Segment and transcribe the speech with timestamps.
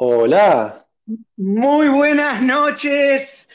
[0.00, 0.86] Hola.
[1.36, 3.48] Muy buenas noches,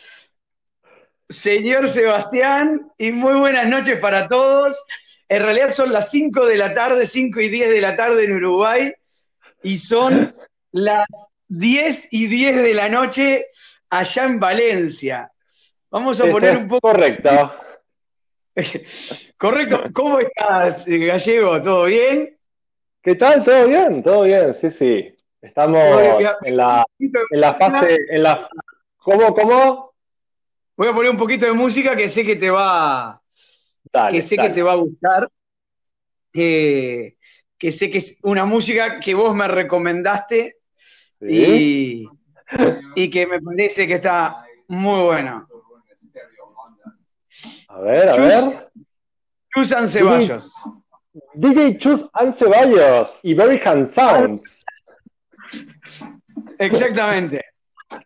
[1.30, 4.84] señor Sebastián, y muy buenas noches para todos.
[5.30, 8.34] En realidad son las 5 de la tarde, 5 y 10 de la tarde en
[8.34, 8.94] Uruguay,
[9.62, 10.36] y son
[10.74, 11.08] las
[11.48, 13.46] 10 y 10 de la noche
[13.90, 15.32] allá en Valencia.
[15.92, 16.90] Vamos a poner un poco...
[16.90, 17.56] Correcto.
[19.38, 19.84] Correcto.
[19.94, 21.62] ¿Cómo estás, Gallego?
[21.62, 22.38] ¿Todo bien?
[23.02, 23.46] ¿Qué tal?
[23.46, 24.04] ¿Todo bien?
[24.04, 25.13] Todo bien, sí, sí.
[25.44, 25.78] Estamos
[26.44, 26.86] en la,
[27.32, 28.48] en la fase, en la...
[28.98, 29.94] ¿Cómo, cómo?
[30.78, 33.22] Voy a poner un poquito de música que sé que te va,
[33.92, 34.48] Dale, que sé dale.
[34.50, 35.30] que te va a gustar.
[36.34, 37.18] Eh,
[37.58, 40.58] que sé que es una música que vos me recomendaste
[41.20, 42.08] Sí.
[42.96, 45.48] y, y que me parece que está muy buena.
[47.68, 48.26] A ver, a Chus.
[48.26, 48.70] ver.
[49.54, 50.52] Susan Ceballos.
[51.36, 54.63] DJ Chus and Ceballos y Very Hand Sounds.
[56.60, 57.44] Exactamente.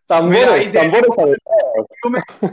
[0.05, 2.47] Tambores, Mira, te- tambores begin.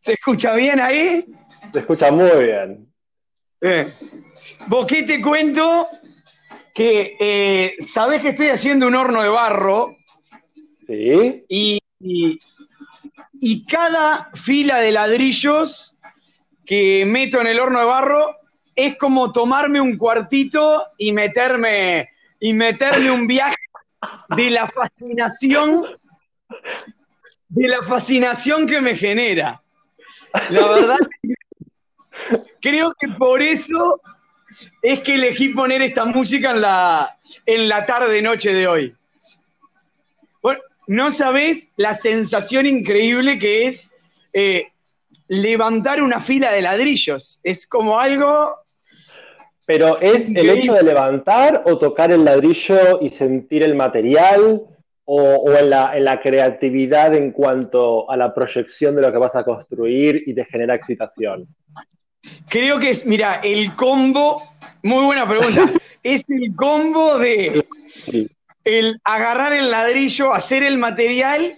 [0.00, 1.24] ¿Se escucha bien ahí?
[1.72, 2.92] Se escucha muy bien.
[3.60, 3.92] Eh.
[4.68, 5.88] ¿Vos qué te cuento?
[6.74, 9.96] Que eh, sabés que estoy haciendo un horno de barro
[10.86, 11.44] ¿Sí?
[11.48, 12.38] y, y-
[13.40, 15.95] y cada fila de ladrillos
[16.66, 18.36] que meto en el horno de barro
[18.74, 23.56] es como tomarme un cuartito y meterme, y meterme un viaje
[24.36, 25.86] de la fascinación,
[27.48, 29.62] de la fascinación que me genera.
[30.50, 30.98] La verdad,
[32.60, 34.00] creo que por eso
[34.82, 38.94] es que elegí poner esta música en la, en la tarde-noche de hoy.
[40.42, 43.90] Bueno, no sabés la sensación increíble que es
[44.34, 44.70] eh,
[45.28, 47.40] levantar una fila de ladrillos.
[47.42, 48.54] Es como algo.
[49.66, 54.62] Pero ¿es el hecho de levantar o tocar el ladrillo y sentir el material?
[55.08, 59.18] ¿O, o en, la, en la creatividad en cuanto a la proyección de lo que
[59.18, 61.46] vas a construir y te genera excitación?
[62.48, 64.42] Creo que es, mira, el combo.
[64.82, 65.72] Muy buena pregunta.
[66.02, 68.28] es el combo de Sí.
[68.64, 71.54] el agarrar el ladrillo, hacer el material,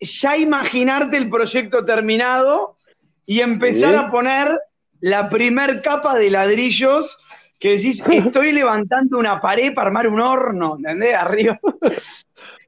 [0.00, 2.76] ya imaginarte el proyecto terminado
[3.26, 4.58] y empezar a poner
[5.00, 7.18] la primer capa de ladrillos
[7.58, 11.14] que decís, estoy levantando una pared para armar un horno, ¿entendés?
[11.14, 11.58] Arriba.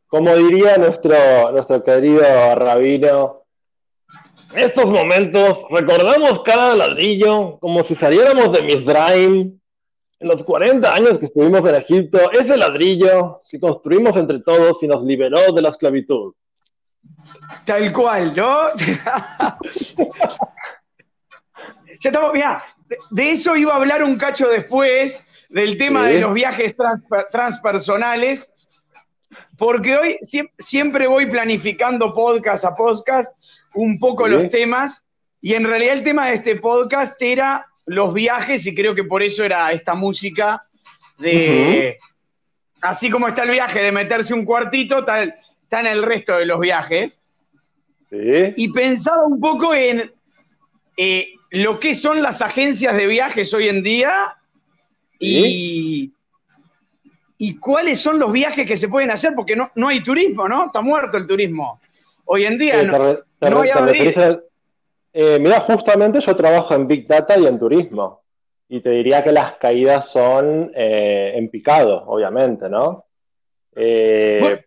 [0.07, 3.41] Como diría nuestro, nuestro querido rabino,
[4.53, 9.61] en estos momentos recordamos cada ladrillo como si saliéramos de Misraim.
[10.19, 14.87] En los 40 años que estuvimos en Egipto, ese ladrillo que construimos entre todos y
[14.87, 16.35] nos liberó de la esclavitud.
[17.65, 18.69] Tal cual, ¿no?
[22.01, 26.21] ya estamos, mira, de, de eso iba a hablar un cacho después, del tema de
[26.21, 28.51] los viajes transper- transpersonales,
[29.59, 33.33] porque hoy siem- siempre voy planificando podcast a podcast
[33.75, 35.05] un poco los temas,
[35.41, 39.23] y en realidad el tema de este podcast era los viajes, y creo que por
[39.23, 40.61] eso era esta música
[41.19, 41.99] de...
[42.83, 45.35] Así como está el viaje de meterse un cuartito, tal,
[45.71, 47.21] está en el resto de los viajes
[48.11, 48.55] ¿Sí?
[48.57, 50.11] y pensaba un poco en
[50.97, 54.37] eh, lo que son las agencias de viajes hoy en día
[55.21, 56.13] y,
[57.39, 60.67] y cuáles son los viajes que se pueden hacer, porque no, no hay turismo, ¿no?
[60.67, 61.81] Está muerto el turismo.
[62.25, 64.41] Hoy en día no, te te no hay te
[65.13, 68.23] eh, mira, justamente yo trabajo en Big Data y en turismo.
[68.69, 73.05] Y te diría que las caídas son eh, en picado, obviamente, ¿no?
[73.75, 74.65] Eh,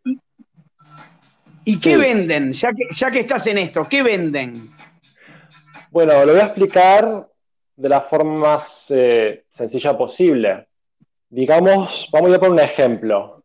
[1.66, 1.96] ¿Y, qué sí.
[1.96, 2.54] venden?
[2.54, 4.70] Ya que, ya que estás en esto, ¿qué venden?
[5.92, 7.28] Bueno, lo voy a explicar
[7.76, 10.68] de la forma más eh, sencilla posible.
[11.30, 13.44] Digamos, vamos a ir por un ejemplo.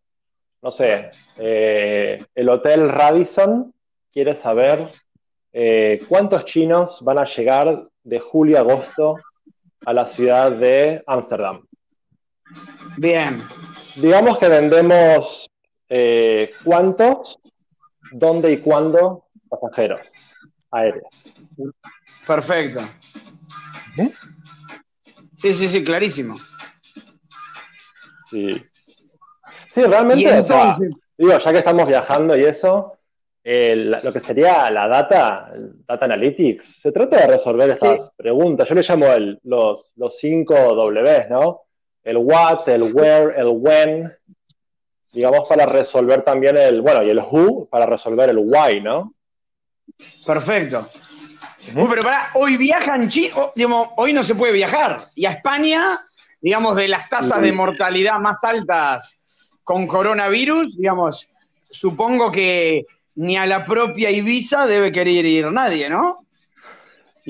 [0.60, 3.72] No sé, eh, el Hotel Radisson
[4.12, 4.84] quiere saber
[5.52, 9.16] eh, cuántos chinos van a llegar de julio a agosto
[9.86, 11.66] a la ciudad de Ámsterdam.
[12.96, 13.42] Bien,
[13.96, 15.50] Digamos que vendemos
[16.64, 17.40] cuántos,
[18.12, 20.00] dónde y cuándo pasajeros
[20.70, 21.06] aéreos.
[22.26, 22.80] perfecto.
[23.96, 24.12] ¿Eh?
[25.34, 26.36] Sí, sí, sí, clarísimo.
[28.30, 28.62] Sí,
[29.70, 30.76] sí realmente, o sea,
[31.16, 32.98] digo, ya que estamos viajando y eso,
[33.42, 38.10] eh, la- lo que sería la data, el data analytics, se trata de resolver esas
[38.16, 38.68] preguntas.
[38.68, 41.62] Yo le llamo el- los, los cinco Ws, ¿no?
[42.04, 44.12] El what, el where, el when,
[45.12, 49.14] digamos, para resolver también el, bueno, y el who, para resolver el why, ¿no?
[50.24, 50.88] perfecto.
[51.74, 55.00] Pero pará, hoy viajan China, digamos, hoy no se puede viajar.
[55.14, 56.00] Y a España,
[56.40, 59.18] digamos, de las tasas de mortalidad más altas
[59.64, 61.28] con coronavirus, digamos,
[61.70, 66.24] supongo que ni a la propia Ibiza debe querer ir nadie, ¿no?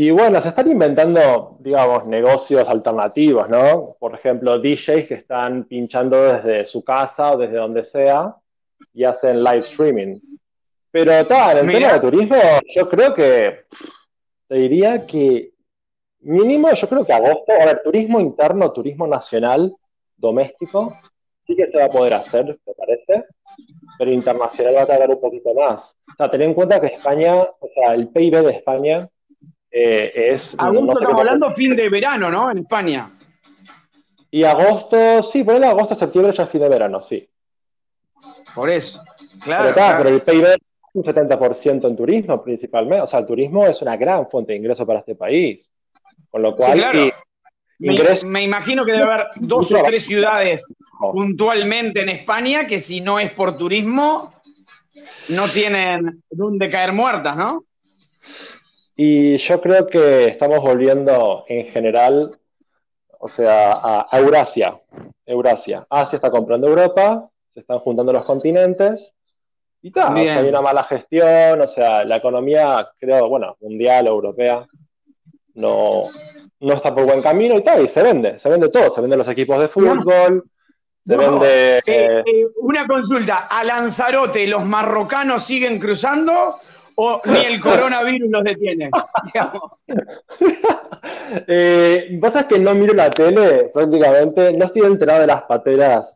[0.01, 3.97] Y bueno, se están inventando, digamos, negocios alternativos, ¿no?
[3.99, 8.37] Por ejemplo, DJs que están pinchando desde su casa o desde donde sea
[8.95, 10.21] y hacen live streaming.
[10.93, 11.79] Pero tal, en Mira.
[11.81, 12.37] tema de turismo,
[12.77, 13.65] yo creo que
[14.47, 15.51] te diría que
[16.21, 19.75] mínimo, yo creo que agosto, a ver, turismo interno, turismo nacional,
[20.17, 20.97] doméstico,
[21.45, 23.25] sí que se va a poder hacer, me parece,
[23.99, 25.97] pero internacional va a tardar un poquito más.
[26.09, 29.11] O sea, ten en cuenta que España, o sea, el PIB de España
[29.71, 30.55] eh, es...
[30.59, 32.51] Agosto no sé estamos hablando fin de verano, ¿no?
[32.51, 33.11] En España.
[34.31, 37.29] Y agosto, sí, ponele agosto, septiembre ya es fin de verano, sí.
[38.55, 39.03] Por eso.
[39.19, 39.69] Pero, Claro.
[39.69, 39.99] está, claro.
[40.05, 40.59] pero el PIB es
[40.95, 43.03] un 70% en turismo principalmente.
[43.03, 45.73] O sea, el turismo es una gran fuente de ingreso para este país.
[46.31, 47.05] Con lo cual, claro.
[47.05, 47.13] y-
[47.79, 47.95] Me,
[48.27, 50.67] me imagino que debe haber dos o tres ciudades
[51.13, 54.35] puntualmente en España que si no es por turismo,
[55.29, 57.65] no tienen dónde caer muertas, ¿no?
[59.01, 62.37] Y yo creo que estamos volviendo en general,
[63.21, 64.75] o sea, a a Eurasia.
[65.25, 65.87] Eurasia.
[65.89, 69.13] Asia está comprando Europa, se están juntando los continentes.
[69.83, 70.27] Y tal, o Bien.
[70.31, 74.67] sea, hay una mala gestión, o sea, la economía, creo, bueno, mundial o europea,
[75.55, 76.07] no,
[76.59, 79.21] no está por buen camino y tal, y se vende, se vende todo, se venden
[79.21, 80.43] los equipos de fútbol,
[81.07, 81.79] se No, vende...
[81.87, 86.59] Eh, eh, una consulta, ¿a Lanzarote los marrocanos siguen cruzando
[87.01, 88.91] o ni el coronavirus los detiene?
[89.33, 89.73] Digamos.
[91.47, 96.09] Eh, es que no miro la tele prácticamente, no estoy enterado de las pateras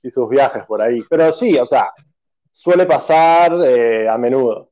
[0.00, 1.90] y sus viajes por ahí, pero sí, o sea,
[2.52, 4.70] suele pasar eh, a menudo.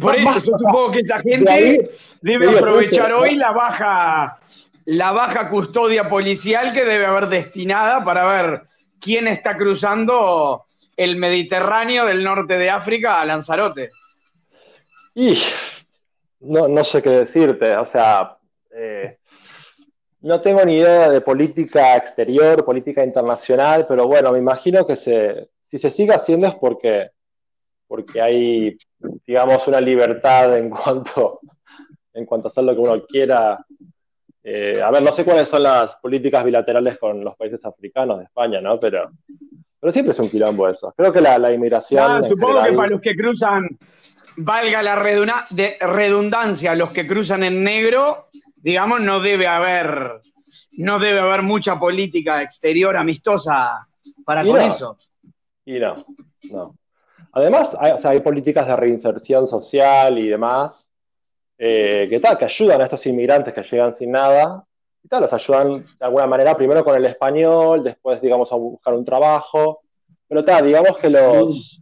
[0.00, 1.90] Por eso yo supongo que esa ahí- gente
[2.20, 4.40] debe digo, aprovechar hoy la baja,
[4.86, 8.62] la baja custodia policial que debe haber destinada para ver
[9.00, 10.64] quién está cruzando
[10.96, 13.90] el Mediterráneo del norte de África a Lanzarote.
[15.20, 15.36] Y
[16.40, 18.38] no, no sé qué decirte, o sea,
[18.74, 19.18] eh,
[20.22, 25.50] no tengo ni idea de política exterior, política internacional, pero bueno, me imagino que se,
[25.66, 27.10] si se sigue haciendo es porque,
[27.86, 28.78] porque hay,
[29.26, 31.40] digamos, una libertad en cuanto,
[32.14, 33.62] en cuanto a hacer lo que uno quiera.
[34.42, 38.24] Eh, a ver, no sé cuáles son las políticas bilaterales con los países africanos de
[38.24, 38.80] España, ¿no?
[38.80, 39.10] Pero,
[39.78, 40.94] pero siempre es un quilombo eso.
[40.96, 42.10] Creo que la, la inmigración...
[42.10, 43.68] Ah, supongo que para los que cruzan,
[44.36, 44.96] valga la
[45.50, 50.20] de- redundancia, los que cruzan en negro, digamos, no debe haber,
[50.72, 53.86] no debe haber mucha política exterior amistosa
[54.24, 54.66] para Y con no.
[54.66, 54.96] eso.
[55.64, 56.04] Y no,
[56.50, 56.76] no.
[57.32, 60.88] Además, hay, o sea, hay políticas de reinserción social y demás
[61.58, 64.64] eh, que, tal, que ayudan a estos inmigrantes que llegan sin nada
[65.02, 68.94] y tal, los ayudan de alguna manera primero con el español, después, digamos, a buscar
[68.94, 69.80] un trabajo.
[70.26, 71.80] Pero tal, digamos que los,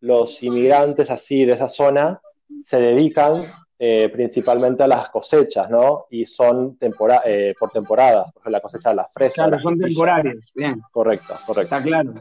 [0.00, 2.20] los inmigrantes así de esa zona
[2.64, 3.44] se dedican
[3.78, 6.06] eh, principalmente a las cosechas, ¿no?
[6.10, 9.34] Y son tempora eh, por temporadas, por la cosecha de las fresas.
[9.36, 9.88] Claro, las son pitillas.
[9.90, 10.50] temporarios.
[10.54, 11.76] Bien, Correcto, correcto.
[11.76, 12.14] está claro.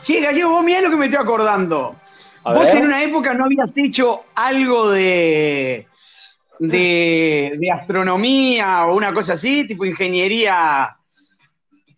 [0.00, 1.96] Sí, Gallego, vos mirá lo que me estoy acordando.
[2.44, 2.76] A vos ver.
[2.76, 5.88] en una época no habías hecho algo de,
[6.60, 10.96] de, de astronomía o una cosa así, tipo ingeniería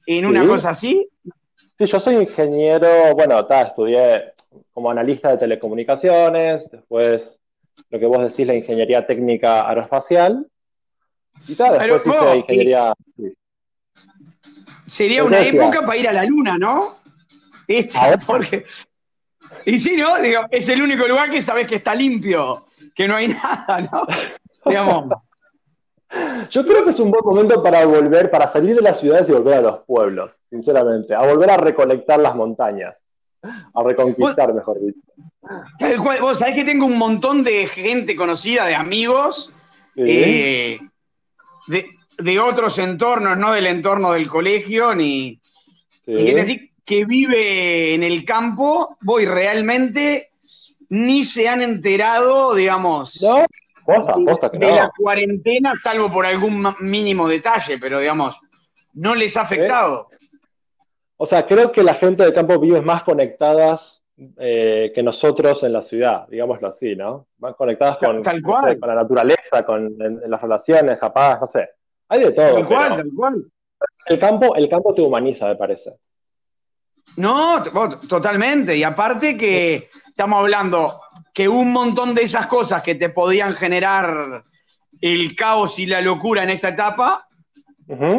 [0.07, 0.47] en una Sí.
[0.49, 1.09] cosa así.
[1.79, 4.33] Sí, yo soy ingeniero, bueno, ta, estudié
[4.73, 7.41] como analista de telecomunicaciones, después
[7.89, 10.47] lo que vos decís, la ingeniería técnica aeroespacial,
[11.49, 12.95] y tal, Pero después vos, hice ingeniería...
[13.17, 13.35] sí.
[14.87, 16.97] Sería ¿Qué una época para ir a la luna, ¿no?
[17.69, 18.65] Este, porque.
[19.65, 20.21] Y sí, ¿no?
[20.21, 24.07] Digo, es el único lugar que sabes que está limpio, que no hay nada, ¿no?
[24.67, 25.15] Digamos.
[26.51, 29.33] Yo creo que es un buen momento para volver, para salir de las ciudades y
[29.33, 32.97] volver a los pueblos, sinceramente, a volver a recolectar las montañas,
[33.75, 34.99] a reconquistar, mejor dicho.
[36.21, 39.53] Vos sabés que tengo un montón de gente conocida, de amigos,
[39.97, 40.03] Sí.
[40.07, 40.81] eh,
[41.67, 41.87] de,
[42.19, 45.41] de otros entornos, no del entorno del colegio, ni.
[46.05, 46.13] Sí.
[46.13, 50.31] Decir que vive en el campo, voy realmente
[50.89, 53.21] ni se han enterado, digamos.
[53.23, 53.45] No,
[53.85, 58.37] posta, posta que de la cuarentena, salvo por algún mínimo detalle, pero digamos,
[58.95, 60.09] no les ha afectado.
[61.23, 64.03] O sea, creo que la gente del campo vive más conectadas
[64.39, 67.27] eh, que nosotros en la ciudad, digámoslo así, ¿no?
[67.39, 68.73] Más conectadas con, Tal no cual.
[68.73, 71.69] sé, con la naturaleza, con en- en las relaciones, capaz, no sé.
[72.09, 72.55] Hay de todo.
[72.55, 73.45] Tal cual, pero tal cual.
[74.07, 75.95] el campo, el campo te humaniza, me parece.
[77.17, 77.63] No,
[78.09, 78.77] totalmente.
[78.77, 81.01] Y aparte que estamos hablando
[81.35, 84.43] que un montón de esas cosas que te podían generar
[85.01, 87.27] el caos y la locura en esta etapa,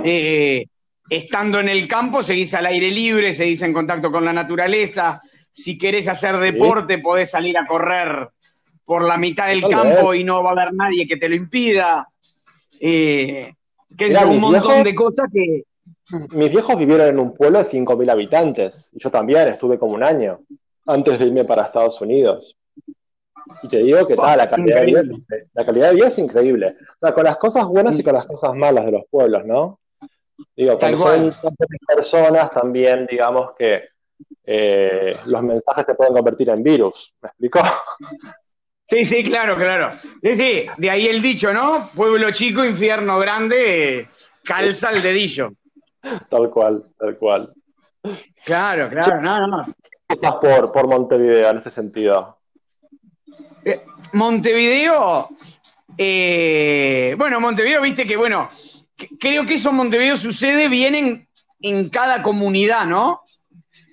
[0.04, 0.66] eh,
[1.12, 5.22] estando en el campo, seguís al aire libre, seguís en contacto con la naturaleza.
[5.52, 8.30] Si querés hacer deporte, podés salir a correr
[8.86, 12.08] por la mitad del campo y no va a haber nadie que te lo impida.
[12.80, 13.54] Eh,
[13.98, 15.66] que es un montón de cosas que.
[16.32, 18.90] Mis viejos vivieron en un pueblo de 5.000 habitantes.
[18.94, 20.40] Y yo también estuve como un año
[20.86, 22.58] antes de irme para Estados Unidos.
[23.64, 25.04] Y te digo que tal, la calidad, de vida,
[25.54, 26.78] la calidad de vida es increíble.
[27.02, 29.81] O sea, con las cosas buenas y con las cosas malas de los pueblos, ¿no?
[30.56, 31.36] Digo, Tal son cual.
[31.88, 33.90] personas también, digamos que
[34.46, 37.14] eh, los mensajes se pueden convertir en virus.
[37.22, 37.60] ¿Me explico?
[38.88, 39.90] Sí, sí, claro, claro.
[40.22, 41.90] Sí, sí, de ahí el dicho, ¿no?
[41.96, 44.10] Pueblo chico, infierno grande,
[44.44, 45.54] calza el dedillo.
[46.30, 47.54] Tal cual, tal cual.
[48.44, 49.66] Claro, claro, no, no.
[50.08, 52.38] Cosas por, por Montevideo en ese sentido.
[53.64, 55.30] Eh, Montevideo,
[55.98, 58.50] eh, bueno, Montevideo, viste que, bueno,
[59.20, 61.28] creo que eso en Montevideo sucede bien en,
[61.62, 63.22] en cada comunidad, ¿no?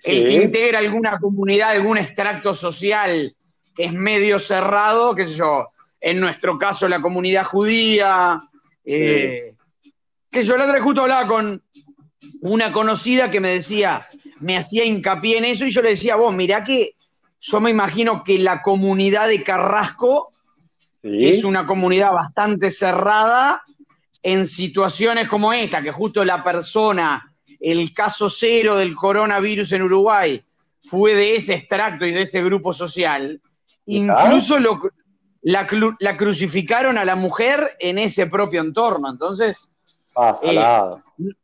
[0.03, 0.25] El Sí.
[0.27, 3.35] que integra alguna comunidad, algún extracto social
[3.75, 5.69] que es medio cerrado, qué sé yo,
[6.01, 8.41] en nuestro caso la comunidad judía,
[8.85, 9.55] eh,
[10.31, 11.63] que yo la otra vez justo hablaba con
[12.41, 14.07] una conocida que me decía,
[14.41, 16.93] me hacía hincapié en eso y yo le decía, vos, mirá que
[17.41, 20.33] yo me imagino que la comunidad de Carrasco
[21.01, 21.17] Sí.
[21.17, 23.63] que es una comunidad bastante cerrada
[24.33, 30.43] en situaciones como esta, que justo la persona, el caso cero del coronavirus en Uruguay,
[30.83, 33.41] fue de ese extracto y de ese grupo social.
[33.87, 34.25] Mirá.
[34.25, 34.81] Incluso lo,
[35.43, 39.11] la, cru- la crucificaron a la mujer en ese propio entorno.
[39.11, 39.71] Entonces,
[40.21, 40.59] Ah, eh,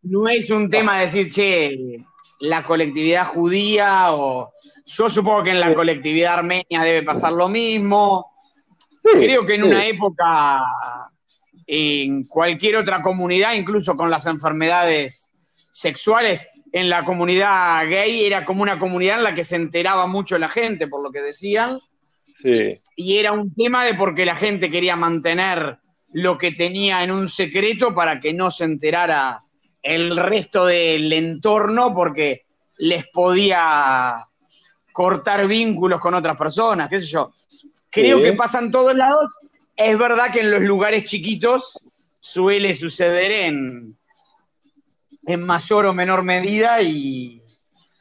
[0.03, 2.05] no es un tema de decir, che,
[2.41, 4.53] la colectividad judía o...
[4.87, 5.75] Yo supongo que en la Sí.
[5.75, 8.33] colectividad armenia debe pasar lo mismo.
[9.05, 9.69] Sí, Creo que en sí.
[9.69, 10.61] una época,
[11.67, 15.33] en cualquier otra comunidad, incluso con las enfermedades
[15.71, 20.39] sexuales, en la comunidad gay era como una comunidad en la que se enteraba mucho
[20.39, 21.79] la gente, por lo que decían,
[22.43, 25.79] Sí, y era un tema de porque la gente quería mantener
[26.13, 29.43] lo que tenía en un secreto para que no se enterara
[29.81, 32.45] el resto del entorno, porque
[32.79, 34.17] les podía
[34.93, 37.33] cortar vínculos con otras personas, qué sé yo.
[37.89, 38.25] Creo Sí.
[38.25, 39.37] que pasa en todos lados.
[39.77, 41.85] Es verdad que en los lugares chiquitos
[42.21, 43.97] suele suceder en,
[45.27, 47.43] en mayor o menor medida y,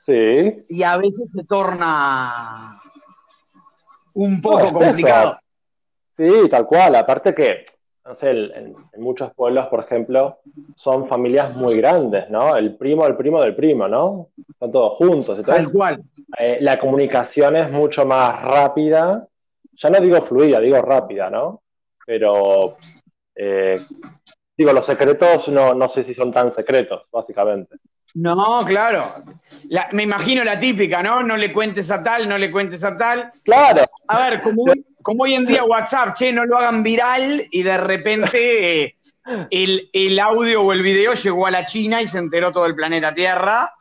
[0.06, 0.54] sí.
[0.70, 2.80] y a veces se torna
[4.14, 5.40] un poco complicado.
[6.16, 6.96] Sí, tal cual.
[6.96, 7.66] Aparte que,
[8.06, 10.38] no sé, en, en muchos pueblos, por ejemplo,
[10.76, 12.56] son familias muy grandes, ¿no?
[12.56, 14.30] El primo, el primo del primo, ¿no?
[14.48, 15.42] Están todos juntos.
[15.42, 16.04] Tal Entonces, cual.
[16.38, 19.28] eh, la comunicación es mucho más rápida.
[19.76, 21.63] Ya no digo fluida, digo rápida, ¿no?
[22.06, 22.78] Pero,
[23.36, 23.80] eh,
[24.58, 27.76] digo, los secretos no, no sé si son tan secretos, básicamente.
[28.16, 29.16] No, claro.
[29.70, 31.24] La- me imagino la típica, ¿no?
[31.24, 33.32] No le cuentes a tal, no le cuentes a tal.
[33.44, 34.66] Claro, A ver, como,
[35.02, 38.96] como hoy en día WhatsApp, che, no lo hagan viral y de repente eh,
[39.50, 42.76] el, el audio o el video llegó a la China y se enteró todo el
[42.76, 43.72] planeta Tierra.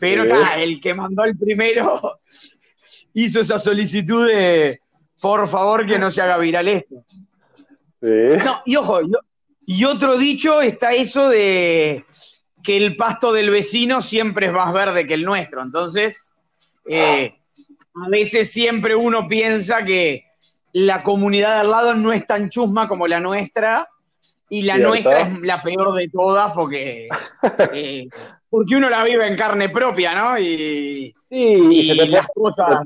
[0.00, 0.28] Pero Sí.
[0.28, 2.20] ta, el que mandó el primero
[3.14, 4.80] hizo esa solicitud de
[5.20, 7.04] por favor que no se haga viral esto.
[8.00, 8.36] Sí.
[8.44, 9.00] No, y ojo,
[9.66, 12.04] y, otro dicho está eso de
[12.62, 15.62] que el pasto del vecino siempre es más verde que el nuestro.
[15.62, 16.32] Entonces,
[16.86, 17.34] eh,
[17.94, 20.24] a veces siempre uno piensa que
[20.72, 23.88] la comunidad de al lado no es tan chusma como la nuestra
[24.48, 24.88] y la Cierto.
[24.90, 27.08] nuestra es la peor de todas porque,
[27.72, 28.08] eh,
[28.48, 30.38] porque uno la vive en carne propia, ¿no?
[30.38, 32.82] Y, Sí, y las cosas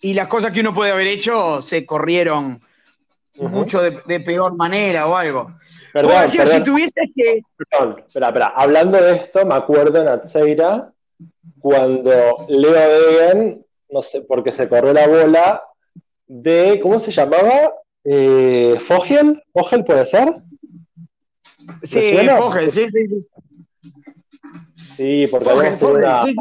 [0.00, 2.62] y las cosas que uno puede haber hecho se corrieron
[3.40, 5.52] Mucho de, de peor manera o algo.
[5.92, 7.42] Perdón, si tuvieses que.
[7.56, 8.46] Perdón, espera, espera.
[8.48, 10.92] Hablando de esto, me acuerdo en Atseira
[11.60, 12.10] cuando
[12.48, 15.62] Leo Degen, no sé, porque se corrió la bola
[16.26, 17.74] de, ¿cómo se llamaba?
[18.04, 19.42] Eh, ¿Fogel?
[19.52, 20.28] ¿Fogel puede ser?
[21.82, 22.16] Sí?
[22.36, 23.28] Fogel, sí, sí, sí.
[24.96, 26.34] Sí, porque, Fogel, habíamos tenido Fogel, una- sí,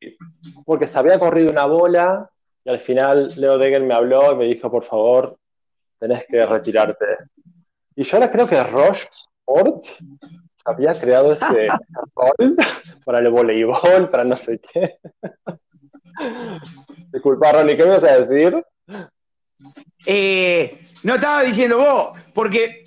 [0.00, 0.16] sí.
[0.64, 2.30] porque se había corrido una bola
[2.64, 5.36] y al final Leo Degen me habló y me dijo, por favor,
[5.98, 7.04] tenés que retirarte.
[7.96, 9.86] Y yo ahora creo que Roche Sport
[10.64, 11.68] había creado ese
[12.14, 12.56] rol
[13.04, 14.98] para el voleibol, para no sé qué.
[17.12, 18.62] Disculpa, Ronnie, ¿qué me vas a decir?
[20.06, 22.84] Eh, no estaba diciendo vos, porque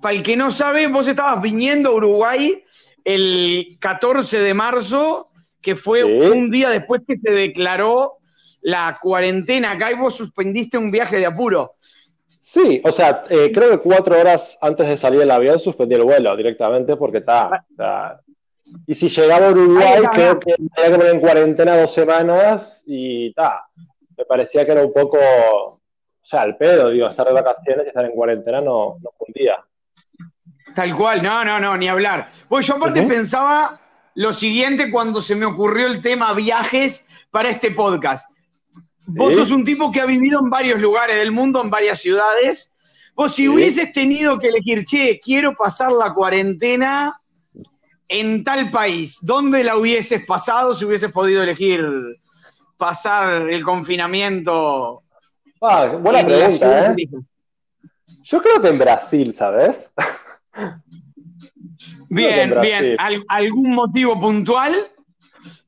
[0.00, 2.62] para el que no sabe, vos estabas viniendo a Uruguay
[3.04, 5.30] el 14 de marzo,
[5.60, 6.28] que fue Sí.
[6.30, 8.18] un día después que se declaró
[8.60, 11.74] la cuarentena acá y vos suspendiste un viaje de apuro.
[12.52, 16.02] Sí, o sea, eh, creo que cuatro horas antes de salir del avión suspendí el
[16.04, 17.64] vuelo directamente porque está.
[17.70, 18.20] está-
[18.86, 22.82] Y si llegaba a Uruguay, está, creo que tenía que poner en cuarentena dos semanas
[22.86, 23.64] y está.
[24.18, 25.80] Me parecía que era un poco, o
[26.22, 29.56] sea, al pedo, digo, estar de vacaciones y estar en cuarentena no, no fundía.
[30.74, 32.26] Tal cual, no, no, no, ni hablar.
[32.48, 33.80] Pues yo aparte pensaba
[34.14, 38.31] lo siguiente cuando se me ocurrió el tema viajes para este podcast.
[39.14, 39.38] Vos Sí.
[39.40, 42.74] sos un tipo que ha vivido en varios lugares del mundo, en varias ciudades.
[43.14, 43.48] Vos si Sí.
[43.48, 47.18] hubieses tenido que elegir, che, quiero pasar la cuarentena
[48.08, 51.84] en tal país, ¿dónde la hubieses pasado si hubieses podido elegir
[52.76, 55.02] pasar el confinamiento?
[55.60, 57.08] Ah, buena pregunta, ¿eh?
[58.24, 59.76] Yo creo que en Brasil, ¿sabes?
[62.08, 62.60] Bien, Brasil.
[62.60, 62.96] bien.
[62.98, 64.74] ¿Al- ¿Algún motivo puntual?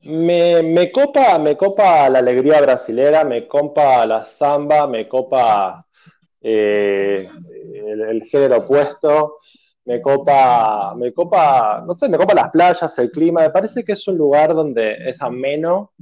[0.03, 5.85] Me, me copa, me copa la alegría brasilera, me copa la samba, me copa
[6.41, 7.29] eh,
[7.85, 9.39] el, el género opuesto,
[9.85, 13.93] me copa, me copa, no sé, me copa las playas, el clima, me parece que
[13.93, 15.93] es un lugar donde es ameno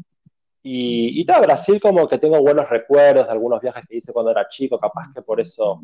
[0.64, 4.32] y, y tal, Brasil como que tengo buenos recuerdos de algunos viajes que hice cuando
[4.32, 5.82] era chico, capaz que por eso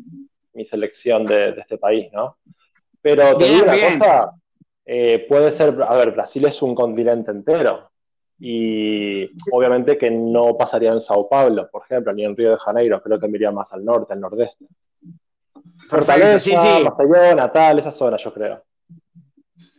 [0.54, 2.38] mi selección de, de este país, ¿no?
[3.02, 3.80] Pero te Bien, digo una bien.
[3.80, 4.32] cosa,
[4.92, 7.90] eh, puede ser, a ver, Brasil es un continente entero
[8.40, 13.00] y obviamente que no pasaría en Sao Paulo, por ejemplo, ni en Río de Janeiro,
[13.02, 14.64] creo que me iría más al norte, al nordeste.
[15.88, 16.84] Fortaleza, sí, sí.
[16.84, 18.64] Maceió, Natal, esa zona yo creo.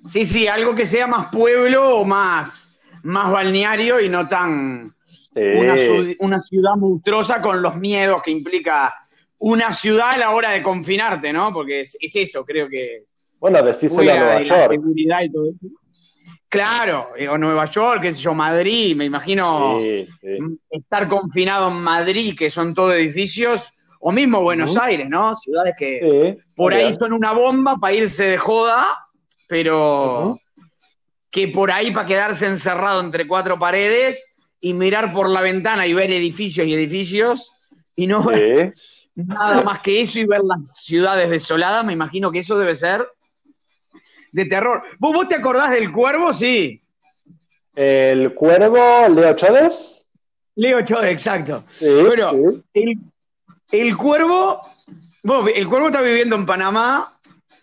[0.07, 4.95] Sí, sí, algo que sea más pueblo o más, más balneario y no tan
[5.33, 5.39] Sí.
[5.55, 8.93] una, su- una ciudad monstruosa con los miedos que implica
[9.39, 11.51] una ciudad a la hora de confinarte, ¿no?
[11.53, 13.05] Porque es, es eso, creo que
[13.41, 14.71] Bueno, decíselo a Nueva York.
[14.71, 15.57] seguridad y todo eso.
[16.47, 20.37] Claro, eh, o Nueva York, qué sé yo, Madrid, me imagino Sí, sí.
[20.69, 24.77] estar confinado en Madrid, que son todo edificios, o mismo Buenos.
[24.77, 25.33] Aires, ¿no?
[25.35, 28.87] Ciudades que Sí, por ahí son una bomba para irse de joda,
[29.47, 30.37] pero
[31.31, 35.93] que por ahí para quedarse encerrado entre cuatro paredes y mirar por la ventana y
[35.93, 37.51] ver edificios y edificios
[37.95, 39.09] y no ver Sí.
[39.15, 43.07] nada más que eso y ver las ciudades desoladas, me imagino que eso debe ser
[44.31, 44.83] de terror.
[44.99, 46.33] ¿Vos, vos te acordás del cuervo?
[46.33, 46.81] Sí.
[47.75, 50.03] El cuervo, Leo Chodes.
[50.55, 51.63] Leo Chode, exacto.
[51.67, 52.97] Sí, Bueno, sí, El,
[53.71, 54.61] el cuervo,
[55.23, 57.17] vos, el cuervo está viviendo en Panamá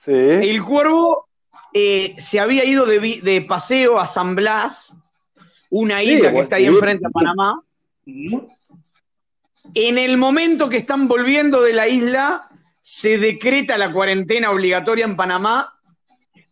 [0.04, 0.12] sí.
[0.12, 1.28] El cuervo
[1.74, 4.98] eh, se había ido de, de paseo a San Blas,
[5.70, 7.62] una isla que bueno, está ahí enfrente a Panamá.
[9.74, 12.48] En el momento que están volviendo de la isla,
[12.80, 15.77] se decreta la cuarentena obligatoria en Panamá.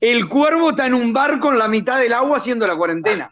[0.01, 3.31] El cuervo está en un barco en la mitad del agua haciendo la cuarentena.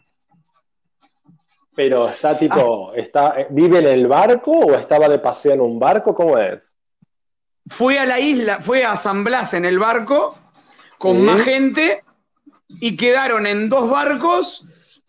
[1.75, 2.93] Pero está tipo, Ah.
[2.95, 6.15] está, eh, ¿vive en el barco o estaba de paseo en un barco?
[6.15, 6.77] ¿Cómo es?
[7.67, 10.37] Fue a la isla, fue a San Blas en el barco
[10.97, 12.03] con más gente
[12.69, 14.65] y quedaron en dos barcos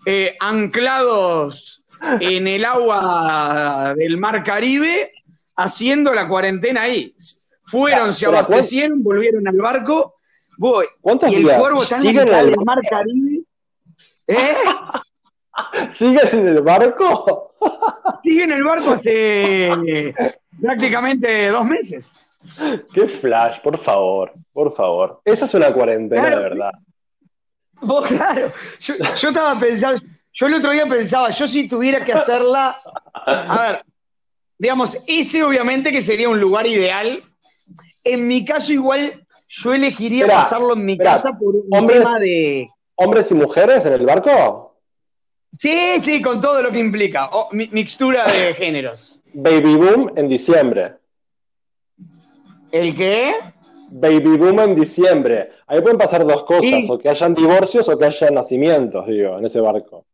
[0.07, 1.85] eh, anclados
[2.21, 5.12] en el agua del Mar Caribe
[5.57, 7.14] haciendo la cuarentena ahí.
[7.64, 10.16] Fueron, se abastecieron, volvieron al barco.
[10.59, 10.87] Voy.
[11.01, 11.59] ¿Cuántos Y el días?
[11.59, 13.42] cuervo está en la ¿Siguen del Mar Caribe.
[14.29, 14.55] ¿Eh?
[15.97, 17.55] ¿Siguen en el barco?
[18.23, 20.14] Sigue en el barco hace
[20.61, 22.12] prácticamente dos meses.
[22.95, 25.21] Qué flash, por favor, por favor.
[25.25, 26.37] Esa es una cuarentena Claro.
[26.38, 26.71] de verdad.
[27.81, 30.01] Vos, claro, yo, yo estaba pensando,
[30.33, 32.79] yo el otro día pensaba, yo si tuviera que hacerla,
[33.12, 33.85] a ver,
[34.59, 37.23] digamos, ese obviamente que sería un lugar ideal.
[38.05, 41.99] En mi caso, igual, yo elegiría Esperá, pasarlo en mi esperá, casa por un hombres-
[41.99, 42.69] tema de.
[42.97, 44.75] ¿Hombres y mujeres en el barco?
[45.59, 47.31] Sí, sí, con todo lo que implica.
[47.53, 49.23] mi- mixtura de géneros.
[49.35, 50.95] Baby boom en diciembre.
[52.73, 53.35] ¿El qué?
[53.91, 55.51] Baby boom en diciembre.
[55.67, 56.87] Ahí pueden pasar dos cosas, Sí.
[56.91, 60.05] o que hayan divorcios o que hayan nacimientos, digo, en ese barco.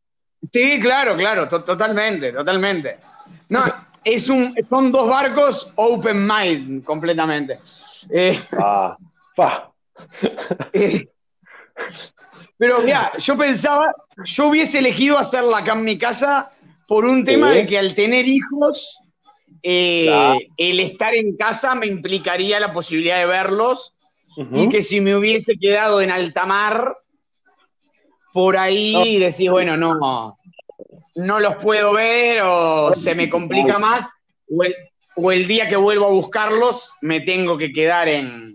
[0.52, 2.98] Sí, claro, claro, to- totalmente, totalmente.
[3.48, 3.64] No,
[4.04, 7.60] es un, son dos barcos open mind completamente.
[8.10, 8.96] Eh, Ah,
[9.34, 9.70] fa.
[10.72, 11.06] Eh,
[12.58, 13.92] Pero mira, yo pensaba,
[14.24, 16.52] yo hubiese elegido hacerla acá en mi casa
[16.86, 18.98] por un tema de que al tener hijos,
[19.62, 20.38] eh, Claro.
[20.56, 23.94] el estar en casa me implicaría la posibilidad de verlos
[24.52, 26.96] y que si me hubiese quedado en alta mar,
[28.32, 30.38] por ahí decís, bueno, no,
[31.16, 34.02] no los puedo ver o se me complica más,
[34.48, 34.74] o el,
[35.16, 38.51] o el día que vuelvo a buscarlos me tengo que quedar en,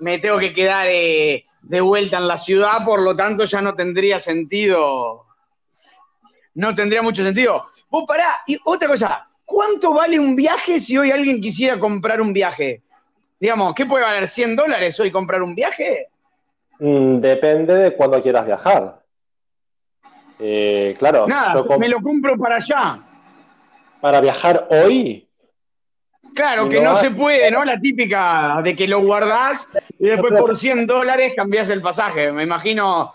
[0.00, 3.74] me tengo que quedar eh, de vuelta en la ciudad, por lo tanto ya no
[3.74, 5.26] tendría sentido,
[6.54, 7.66] no tendría mucho sentido.
[7.88, 12.32] Vos pará, y otra cosa, ¿cuánto vale un viaje si hoy alguien quisiera comprar un
[12.32, 12.82] viaje?
[13.38, 16.08] Digamos, ¿qué puede valer 100 dólares hoy comprar un viaje?
[16.78, 19.02] Mm, depende de cuándo quieras viajar.
[20.38, 23.00] Eh, claro, Nada, yo me lo compro para allá.
[24.00, 25.28] para viajar hoy,
[26.34, 27.64] Claro, que no se puede, ¿no?
[27.64, 32.32] La típica de que lo guardás y después por 100 dólares cambiás el pasaje.
[32.32, 33.12] Me imagino,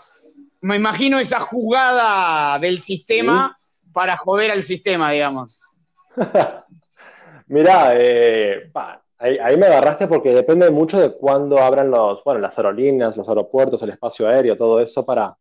[0.60, 3.56] me imagino esa jugada del sistema
[3.92, 5.72] para joder al sistema, digamos.
[7.48, 8.70] Mirá, eh,
[9.18, 13.82] ahí me agarraste porque depende mucho de cuándo abran los, bueno, las aerolíneas, los aeropuertos,
[13.82, 15.36] el espacio aéreo, todo eso para,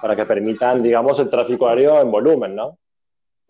[0.00, 2.78] para que permitan, digamos, el tráfico aéreo en volumen, ¿no?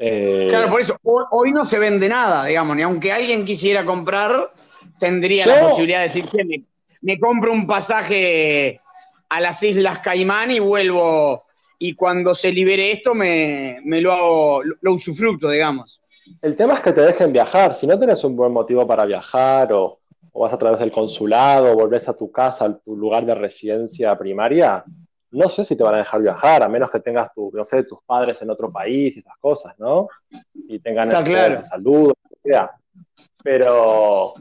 [0.02, 3.84] Eh, Claro, por eso, ho- hoy no se vende nada, digamos, ni aunque alguien quisiera
[3.84, 4.50] comprar,
[4.98, 6.64] tendría la posibilidad de decir que me,
[7.02, 8.80] me compro un pasaje
[9.28, 11.44] a las Islas Caimán y vuelvo,
[11.78, 16.00] y cuando se libere esto me, me lo hago, lo, lo usufructo, digamos.
[16.40, 17.74] El tema es que te dejen viajar.
[17.76, 19.98] Si no tenés un buen motivo para viajar o,
[20.32, 24.16] o vas a través del consulado, volvés a tu casa, a tu lugar de residencia
[24.18, 24.84] primaria,
[25.32, 27.84] no sé si te van a dejar viajar, a menos que tengas tu, no sé,
[27.84, 30.08] tus padres en otro país y esas cosas, ¿no?
[30.54, 31.56] Y tengan Está claro.
[31.58, 32.12] de salud,
[32.42, 32.70] sea.
[33.42, 34.34] Pero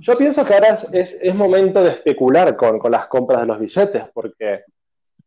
[0.00, 3.46] yo pienso que ahora es, es- es momento de especular con, con las compras de
[3.46, 4.64] los billetes, porque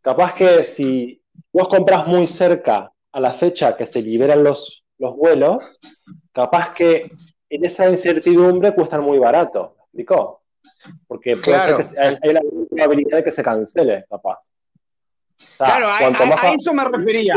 [0.01, 1.21] capaz que si
[1.51, 5.79] vos compras muy cerca a la fecha que se liberan los, los vuelos,
[6.31, 7.11] capaz que
[7.49, 10.41] en esa incertidumbre cuestan muy barato, ¿me explicó?
[11.07, 11.77] Porque puede Claro.
[11.77, 14.39] ser que hay, hay la probabilidad de que se cancele, capaz.
[15.53, 17.35] O sea, Claro, a, más- eso me refería.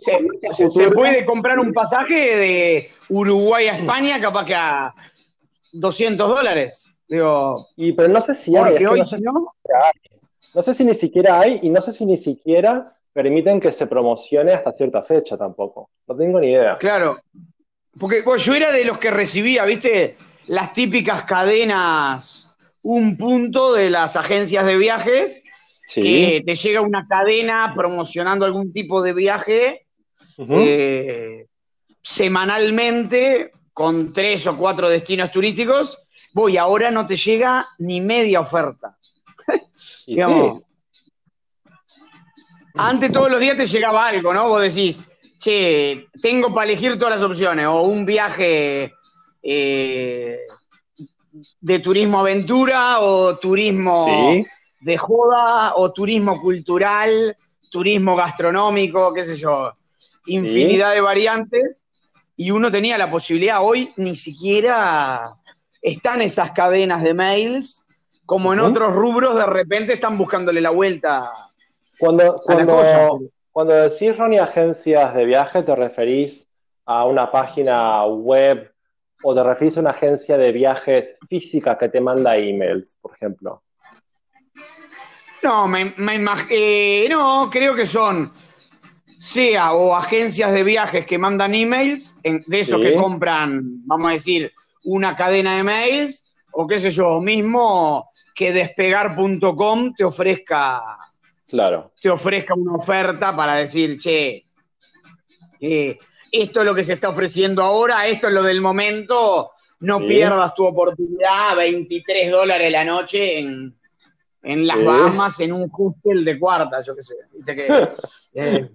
[0.00, 4.94] Se, puede comprar un pasaje de Uruguay a España capaz que a
[5.72, 6.90] 200 dólares.
[7.08, 9.52] Digo, Y, pero no sé si hay, es que hoy no sé si no,
[10.54, 13.86] No sé si ni siquiera hay y no sé si ni siquiera permiten que se
[13.86, 15.90] promocione hasta cierta fecha tampoco.
[16.06, 16.76] No tengo ni idea.
[16.78, 17.20] Claro.
[17.98, 20.16] Porque bueno, yo era de los que recibía, ¿viste?
[20.46, 25.42] Las típicas cadenas, un punto de las agencias de viajes,
[25.88, 26.02] Sí.
[26.02, 29.86] que te llega una cadena promocionando algún tipo de viaje
[30.36, 31.46] eh,
[32.02, 35.98] semanalmente con tres o cuatro destinos turísticos.
[36.34, 38.98] Voy, ahora no te llega ni media oferta.
[40.06, 40.62] Digamos.
[41.86, 42.02] sí,
[42.74, 44.46] Antes todos los días te llegaba algo, ¿no?
[44.46, 48.92] Vos decís, che, tengo para elegir todas las opciones, o un viaje
[49.42, 50.38] eh,
[51.60, 54.46] de turismo aventura, o turismo sí.
[54.80, 57.36] De joda, o turismo cultural,
[57.70, 59.72] turismo gastronómico, qué sé yo,
[60.26, 61.82] infinidad de variantes,
[62.36, 65.34] y uno tenía la posibilidad, hoy ni siquiera
[65.82, 67.84] están esas cadenas de mails,
[68.24, 71.32] como en otros rubros de repente están buscándole la vuelta
[71.98, 73.08] Cuando, a la cuando, cosa.
[73.50, 76.46] cuando decís, Ronnie, agencias de viaje, ¿te referís
[76.84, 78.70] a una página web
[79.22, 83.62] o te referís a una agencia de viajes física que te manda emails, por ejemplo?
[85.42, 85.94] No, me,
[86.50, 88.32] eh, no, creo que son
[89.18, 92.86] sea o agencias de viajes que mandan emails, en- de esos Sí.
[92.88, 94.52] que compran, vamos a decir,
[94.84, 100.82] una cadena de mails, o qué sé yo, mismo que despegar.com te ofrezca,
[101.48, 101.92] Claro.
[102.00, 104.44] te ofrezca una oferta para decir, che,
[105.60, 105.98] eh,
[106.30, 110.06] esto es lo que se está ofreciendo ahora, esto es lo del momento, no Sí.
[110.06, 113.77] pierdas tu oportunidad, 23 dólares la noche en,
[114.42, 114.84] en las.
[114.84, 117.14] Bahamas, en un hostel de cuarta, yo qué sé.
[117.32, 117.88] Viste que,
[118.34, 118.70] eh,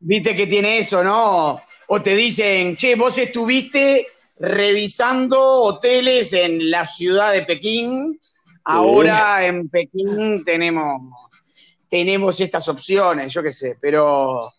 [0.00, 1.60] viste que tiene eso, ¿no?
[1.88, 4.06] O te dicen, che, vos estuviste
[4.38, 8.20] revisando hoteles en la ciudad de Pekín,
[8.64, 11.02] ahora en Pekín tenemos,
[11.88, 14.52] tenemos estas opciones, yo qué sé, pero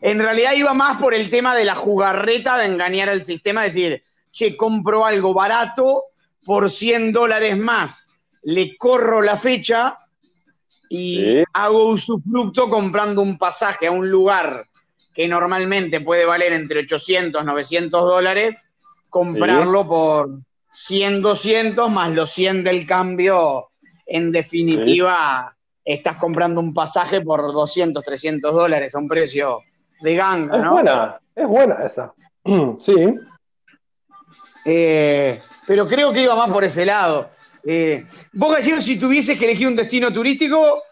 [0.00, 4.02] en realidad iba más por el tema de la jugarreta de engañar al sistema, decir,
[4.30, 6.04] che, compro algo barato
[6.44, 8.14] por 100 dólares más,
[8.48, 9.98] le corro la fecha
[10.88, 11.44] y Sí.
[11.52, 14.66] hago usufructo comprando un pasaje a un lugar
[15.12, 18.70] que normalmente puede valer entre 800, 900 dólares,
[19.10, 20.28] comprarlo por
[20.70, 23.66] 100, 200 más los 100 del cambio.
[24.06, 29.62] En definitiva, estás comprando un pasaje por 200, 300 dólares a un precio
[30.02, 30.70] de ganga, Es ¿no?
[30.72, 32.12] buena, es buena esa.
[32.80, 32.94] Sí.
[34.64, 37.28] Eh, pero creo que iba más por ese lado.
[37.68, 40.82] Eh, vos, Gallego, si tuvieses que elegir un destino turístico,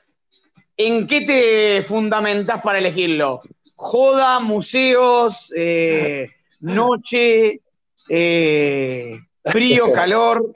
[0.77, 3.43] ¿en qué te fundamentás para elegirlo?
[3.77, 7.61] ¿Joda, museos, eh, noche,
[8.09, 10.53] eh, frío, calor?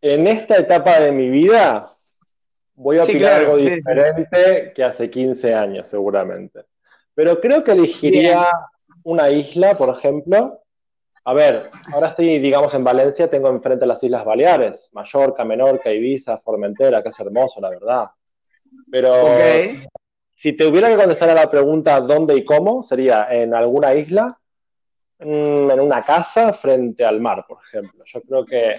[0.00, 1.96] En esta etapa de mi vida
[2.74, 6.62] voy a Sí, opinar claro, algo sí, diferente que hace 15 años, seguramente.
[7.14, 8.44] Pero creo que elegiría
[9.04, 10.60] una isla, por ejemplo.
[11.28, 16.38] A ver, ahora estoy, digamos, en Valencia, tengo enfrente las Islas Baleares, Mallorca, Menorca, Ibiza,
[16.38, 18.04] Formentera, que es hermoso, la verdad.
[18.88, 19.12] Pero
[20.36, 24.38] si te hubiera que contestar a la pregunta dónde y cómo, sería en alguna isla,
[25.18, 28.04] mm, en una casa frente al mar, por ejemplo.
[28.06, 28.76] Yo creo que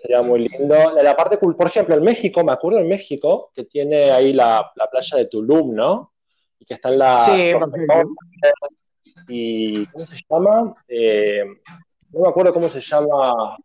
[0.00, 0.92] sería muy lindo.
[1.02, 4.70] La parte, cul- por ejemplo, en México, me acuerdo en México, que tiene ahí la,
[4.76, 6.12] la playa de Tulum, ¿no?
[6.60, 7.88] Y que está en la Sí.
[9.28, 10.74] Y ¿cómo se llama?
[10.88, 11.44] Eh,
[12.12, 13.56] no me acuerdo cómo se llama.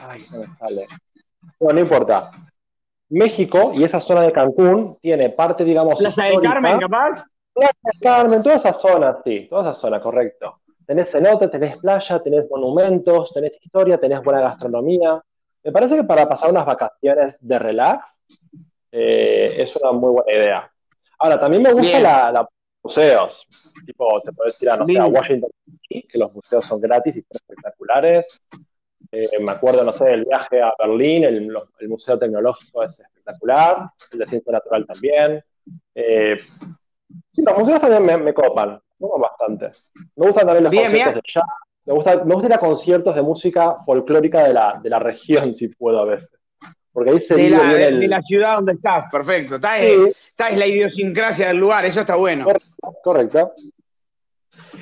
[0.00, 0.86] Ay, no me sale.
[1.58, 2.30] Bueno, no importa.
[3.10, 6.42] México y esa zona de Cancún tiene parte, digamos, Plaza del.
[6.42, 7.24] Carmen, capaz.
[7.54, 10.60] Plaza del Carmen, toda esa zona, sí, toda esa zona, correcto.
[10.86, 15.22] Tenés cenote, tenés playa, tenés monumentos, tenés historia, tenés buena gastronomía.
[15.64, 18.20] Me parece que para pasar unas vacaciones de relax
[18.92, 20.72] eh, es una muy buena idea.
[21.18, 22.48] Ahora, también me gusta la-
[22.88, 23.46] museos.
[23.84, 25.06] Tipo, te puedes ir a, no sé, a.
[25.06, 25.50] Washington,
[25.88, 28.26] que los museos son gratis y son espectaculares.
[29.10, 33.90] Eh, me acuerdo, no sé, del viaje a Berlín, el, el Museo Tecnológico es espectacular,
[34.12, 35.44] el de Ciencia Natural también.
[35.94, 36.36] Eh,
[37.32, 39.70] sí, los museos también me, me copan, me copan bastante.
[40.16, 41.44] Me gustan también los Bien, conciertos de jazz,
[41.86, 45.54] me gusta, me gusta ir a conciertos de música folclórica de la, de la región,
[45.54, 46.37] si puedo a veces.
[46.98, 48.00] Porque ahí se De la, bien de, el...
[48.00, 49.54] de la ciudad donde estás, perfecto.
[49.54, 49.86] Está, Sí.
[50.08, 52.48] está es la idiosincrasia del lugar, eso está bueno.
[53.04, 53.52] Correcto.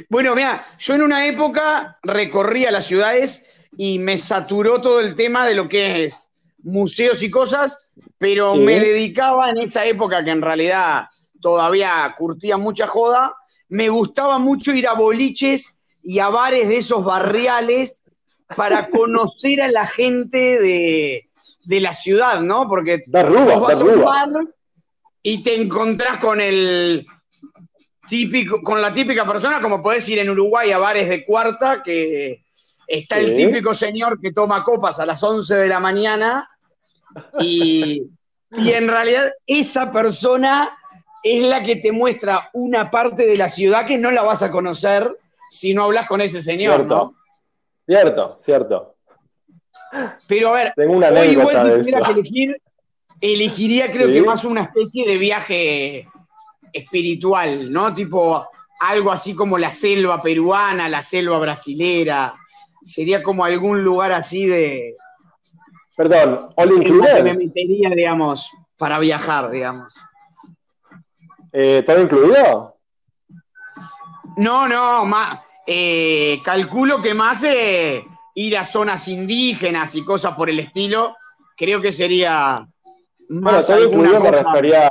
[0.09, 5.47] Bueno, mira, yo en una época recorría las ciudades y me saturó todo el tema
[5.47, 8.61] de lo que es museos y cosas, pero Sí.
[8.61, 11.09] me dedicaba en esa época que en realidad
[11.43, 13.35] todavía curtía mucha joda,
[13.69, 18.03] me gustaba mucho ir a boliches y a bares de esos barriales
[18.57, 21.26] para conocer a la gente de,
[21.67, 22.69] de la ciudad, ¿no?
[22.69, 24.29] Porque Da Vos vas a un bar
[25.23, 27.05] y te encontrás con el
[28.09, 32.45] típico, con la típica persona, como podés ir en Uruguay a bares de cuarta, que
[32.87, 36.49] está el típico señor que toma copas a las 11 de la mañana
[37.41, 38.05] y,
[38.53, 40.71] y en realidad esa persona
[41.25, 44.53] es la que te muestra una parte de la ciudad que no la vas a
[44.53, 45.19] conocer
[45.51, 46.95] si no hablas con ese señor, Cierto.
[46.95, 47.15] ¿no?
[47.87, 48.96] Cierto, cierto.
[50.27, 52.63] Pero a ver, Tengo una Hoy igual si tuviera que elegir,
[53.21, 54.13] elegiría creo Sí.
[54.15, 56.09] que más una especie de viaje
[56.73, 57.95] espiritual, ¿no?
[57.95, 58.49] Tipo
[58.81, 62.35] algo así como la selva peruana, la selva brasilera.
[62.83, 64.95] Sería como algún lugar así de
[65.97, 67.37] Perdón, all la que me included.
[67.39, 69.95] metería, digamos, para viajar, digamos.
[71.53, 72.77] Eh, ¿Todo incluido?
[74.37, 78.05] No, no, más, eh, calculo que más eh,
[78.37, 81.17] ir a zonas indígenas y cosas por el estilo,
[81.57, 82.67] creo que sería
[83.29, 84.91] Bueno, más alguna incluido me refería,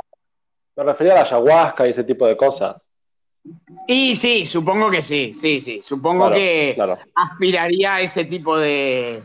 [0.76, 2.76] me refería a la ayahuasca y ese tipo de cosas.
[3.86, 5.80] Y sí, supongo que sí, sí, sí.
[5.80, 6.98] Supongo Claro, que claro.
[7.14, 9.22] aspiraría a ese tipo de,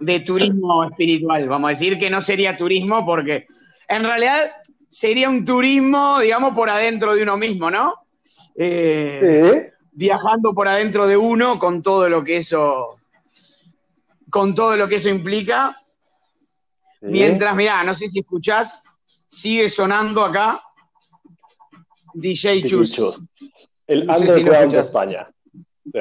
[0.00, 1.48] de turismo espiritual.
[1.48, 3.46] Vamos a decir que no sería turismo porque
[3.88, 4.52] en realidad
[4.90, 7.94] sería un turismo, digamos, por adentro de uno mismo, ¿no?
[8.54, 9.60] Eh, Sí.
[9.92, 12.99] Viajando por adentro de uno con todo lo que eso,
[14.30, 15.76] con todo lo que eso implica.
[17.00, 17.06] sí.
[17.06, 18.82] Mientras, mirá, no sé si escuchás,
[19.26, 20.60] sigue sonando acá
[22.14, 22.92] DJ Chus.
[22.92, 23.16] Chus.
[23.86, 24.78] El No si underground de.
[24.80, 25.30] España.
[25.84, 26.00] Sí.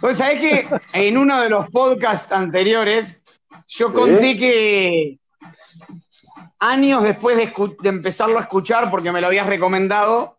[0.00, 3.22] Pues sabés que en uno de los podcasts anteriores
[3.68, 3.94] yo Sí.
[3.94, 5.18] conté que
[6.58, 7.52] años después de,
[7.88, 10.36] empezarlo a escuchar, porque me lo habías recomendado,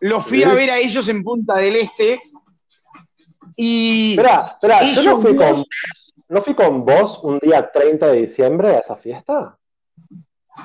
[0.00, 0.44] lo fui Sí.
[0.44, 2.20] a ver a ellos en Punta del Este
[3.62, 5.64] y Espera, espera, yo no fui, con,
[6.28, 9.58] ¿no fui con vos un día 30 de diciembre a esa fiesta?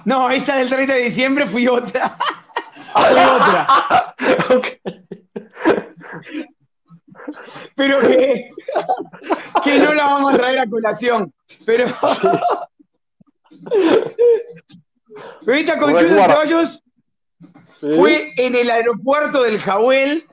[0.06, 2.18] no, esa del 30 de diciembre fui otra.
[2.94, 4.16] fue otra.
[7.76, 8.50] Pero que,
[9.62, 11.34] que no la vamos a traer a colación.
[11.66, 11.88] Pero.
[15.46, 16.82] Pero esta caballos
[17.82, 17.92] Sí.
[17.98, 20.26] fue en el aeropuerto del Jahuel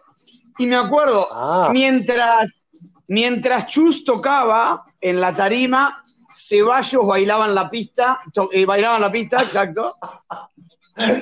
[0.58, 1.68] y me acuerdo, Ah.
[1.72, 2.66] mientras,
[3.08, 6.02] mientras Chus tocaba en la tarima,
[6.34, 8.20] Ceballos bailaba en la pista,
[8.52, 9.96] eh, bailaba en la pista, exacto,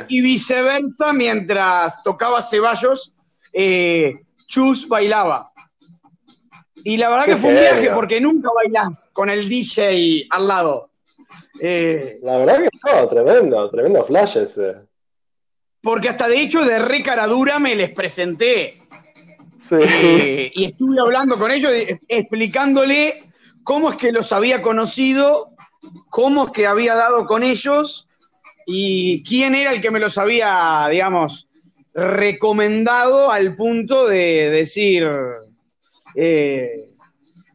[0.09, 3.15] y, viceversa, mientras tocaba Ceballos,
[3.53, 5.51] eh, Chus bailaba.
[6.85, 10.91] Y la verdad que fue un viaje porque nunca bailás con el DJ al lado.
[11.61, 14.77] Eh, La verdad que no, tremendo, tremendo flash ese.
[15.83, 18.80] porque hasta de hecho de re cara dura me les presenté.
[19.71, 19.77] Sí.
[19.79, 23.23] Eh, y estuve hablando con ellos, eh, explicándole
[23.63, 25.55] cómo es que los había conocido,
[26.09, 28.09] cómo es que había dado con ellos
[28.67, 31.49] y quién era el que me los había, digamos,
[31.95, 35.09] recomendado al punto de decir,
[36.17, 36.89] eh,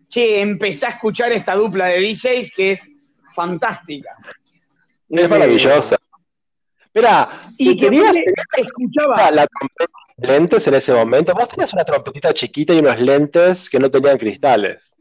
[0.08, 2.96] che, empecé a escuchar esta dupla de DJs que es
[3.34, 4.16] fantástica.
[5.10, 5.98] Es maravillosa.
[6.94, 8.16] Mira, Y que querías
[8.58, 13.70] escuchaba, la trompeta lentes en ese momento, vos tenías una trompetita chiquita y unos lentes
[13.70, 14.98] que no tenían cristales.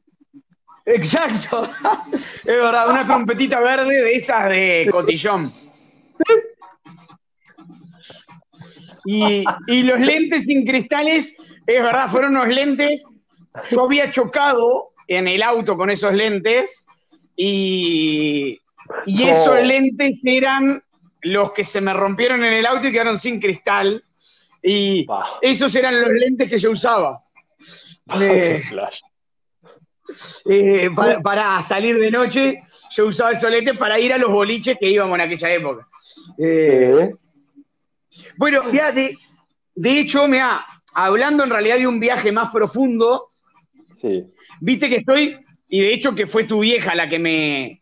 [0.87, 1.70] exacto,
[2.12, 5.55] es verdad, una trompetita verde de esas de cotillón.
[9.07, 11.35] Y, y los lentes sin cristales,
[11.66, 13.03] es verdad, fueron unos lentes.
[13.70, 16.87] Yo había chocado en el auto con esos lentes
[17.37, 18.59] y,
[19.07, 19.62] y esos Oh.
[19.62, 20.83] lentes eran
[21.22, 24.03] los que se me rompieron en el auto y quedaron sin cristal.
[24.66, 25.07] Y
[25.42, 27.22] esos eran los lentes que yo usaba.
[30.46, 32.59] Eh, eh, pa- para salir de noche,
[32.90, 35.88] yo usaba esos lentes para ir a los boliches que íbamos en aquella época.
[36.38, 37.11] Eh.
[38.37, 39.16] Bueno, mira, de,
[39.74, 43.22] de hecho, mira, hablando en realidad de un viaje más profundo,
[44.00, 44.24] Sí.
[44.61, 47.79] viste que estoy, y de hecho que fue tu vieja la que me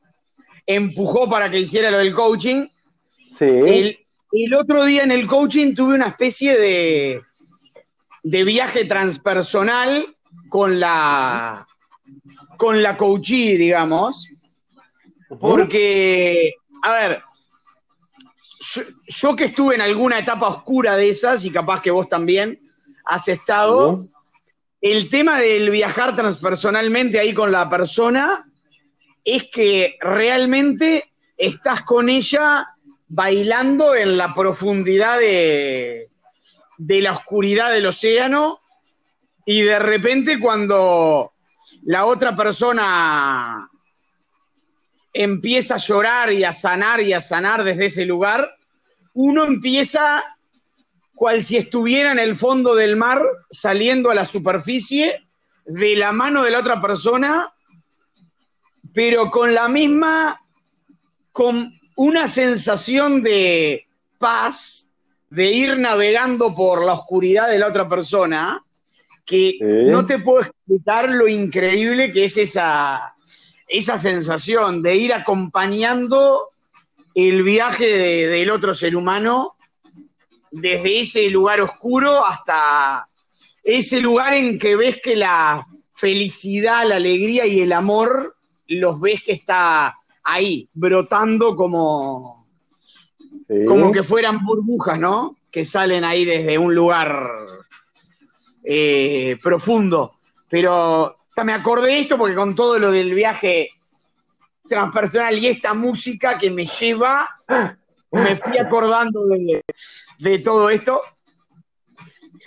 [0.64, 2.68] empujó para que hiciera lo del coaching.
[3.37, 3.45] Sí.
[3.47, 3.99] El,
[4.33, 7.23] el otro día en el coaching tuve una especie de,
[8.23, 10.16] de viaje transpersonal
[10.49, 11.66] con la
[12.57, 14.29] con la coachee, digamos,
[15.40, 17.23] porque, a ver,
[18.61, 22.61] yo, yo que estuve en alguna etapa oscura de esas, y capaz que vos también
[23.05, 24.07] has estado,
[24.81, 28.49] el tema del viajar transpersonalmente ahí con la persona
[29.25, 32.66] es que realmente estás con ella
[33.14, 36.09] bailando en la profundidad de,
[36.79, 38.61] de la oscuridad del océano
[39.44, 41.35] y de repente cuando
[41.83, 43.68] la otra persona
[45.12, 48.51] empieza a llorar y a sanar y a sanar desde ese lugar,
[49.12, 50.25] uno empieza
[51.14, 53.20] cual si estuviera en el fondo del mar
[53.51, 55.29] saliendo a la superficie
[55.66, 57.53] de la mano de la otra persona,
[58.94, 60.40] pero con la misma,
[61.31, 63.87] con una sensación de
[64.18, 64.90] paz,
[65.31, 68.62] de ir navegando por la oscuridad de la otra persona,
[69.24, 69.57] que
[69.90, 73.14] no te puedo explicar lo increíble que es esa,
[73.68, 76.50] esa sensación de ir acompañando
[77.14, 79.57] el viaje de- del otro ser humano
[80.50, 83.07] desde ese lugar oscuro hasta
[83.64, 89.22] ese lugar en que ves que la felicidad, la alegría y el amor los ves
[89.22, 92.47] que está ahí, brotando como,
[93.49, 93.65] Sí.
[93.67, 95.37] como que fueran burbujas, ¿no?
[95.51, 97.47] Que salen ahí desde un lugar
[98.65, 100.19] eh, profundo.
[100.49, 103.71] Pero me acordé de esto porque con todo lo del viaje
[104.69, 107.29] transpersonal y esta música que me lleva,
[108.13, 109.63] me fui acordando de,
[110.19, 111.01] de todo esto.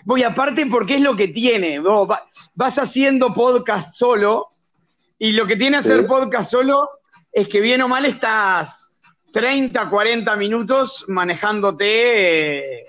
[0.05, 1.79] Voy aparte porque es lo que tiene.
[1.79, 4.47] Vos va- vas haciendo podcast solo
[5.17, 6.07] y lo que tiene hacer Sí.
[6.07, 6.89] podcast solo
[7.35, 8.89] es que bien o mal estás
[9.33, 12.85] 30, 40 minutos manejándote eh,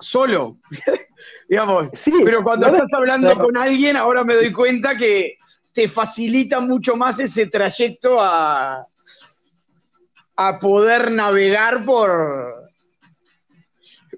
[0.00, 0.56] solo.
[1.48, 5.36] Digamos, Sí, pero cuando no estás hablando con alguien, ahora me doy cuenta que
[5.72, 8.84] te facilita mucho más ese trayecto a,
[10.34, 12.72] a poder navegar por,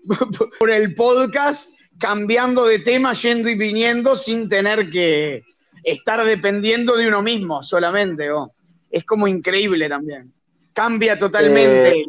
[0.59, 5.43] por el podcast, cambiando de tema, yendo y viniendo, sin tener que
[5.83, 8.29] estar dependiendo de uno mismo solamente.
[8.29, 8.55] ¿no?
[8.95, 10.33] Es como increíble también.
[10.73, 11.89] Cambia totalmente.
[11.89, 12.05] Eh,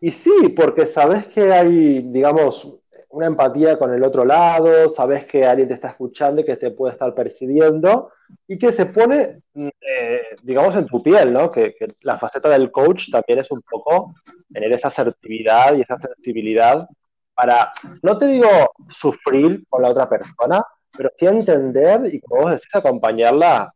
[0.00, 2.66] Y sí, porque sabes que hay, digamos,
[3.10, 6.70] una empatía con el otro lado, sabes que alguien te está escuchando y que te
[6.72, 8.10] puede estar percibiendo
[8.48, 11.50] y que se pone, eh, digamos, en tu piel, ¿no?
[11.52, 14.14] Que, que la faceta del coach también es un poco
[14.52, 16.88] tener esa asertividad y esa sensibilidad
[17.34, 18.48] para, no te digo
[18.88, 20.64] sufrir con la otra persona,
[20.96, 23.72] pero sí entender y, como vos decís, acompañarla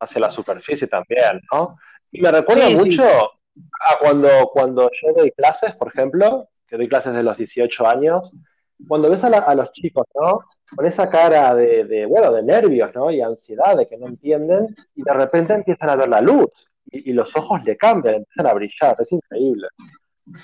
[0.00, 1.76] hacia la superficie también, ¿no?
[2.10, 2.78] Y me recuerda Sí, sí.
[2.78, 7.86] mucho a cuando, cuando yo doy clases, por ejemplo, que doy clases de los 18
[7.86, 8.32] años,
[8.88, 10.40] cuando ves a, la- a los chicos, ¿no?
[10.74, 13.10] Con esa cara de, de, bueno, de nervios, ¿no?
[13.10, 16.46] Y ansiedad, de que no entienden, y de repente empiezan a ver la luz,
[16.86, 19.66] y, y los ojos le cambian, empiezan a brillar, es increíble.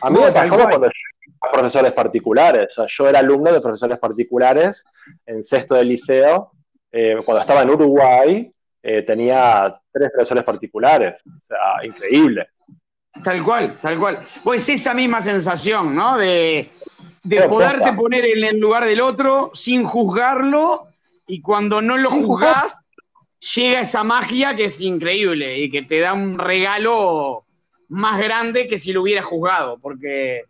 [0.00, 0.48] A mí me cual.
[0.50, 0.92] cuando yo
[1.40, 4.82] a profesores particulares, o sea, yo era alumno de profesores particulares
[5.26, 6.52] en sexto de liceo,
[6.90, 8.52] eh, cuando estaba en Uruguay,
[8.88, 12.50] eh, tenía tres profesores particulares, o sea, increíble.
[13.24, 14.20] Tal cual, tal cual.
[14.44, 16.16] Pues esa misma sensación, ¿no?
[16.16, 16.70] De,
[17.24, 20.86] de poderte poner en el lugar del otro sin juzgarlo
[21.26, 22.80] y cuando no lo juzgás,
[23.56, 27.44] llega esa magia que es increíble y que te da un regalo
[27.88, 30.44] más grande que si lo hubieras juzgado, porque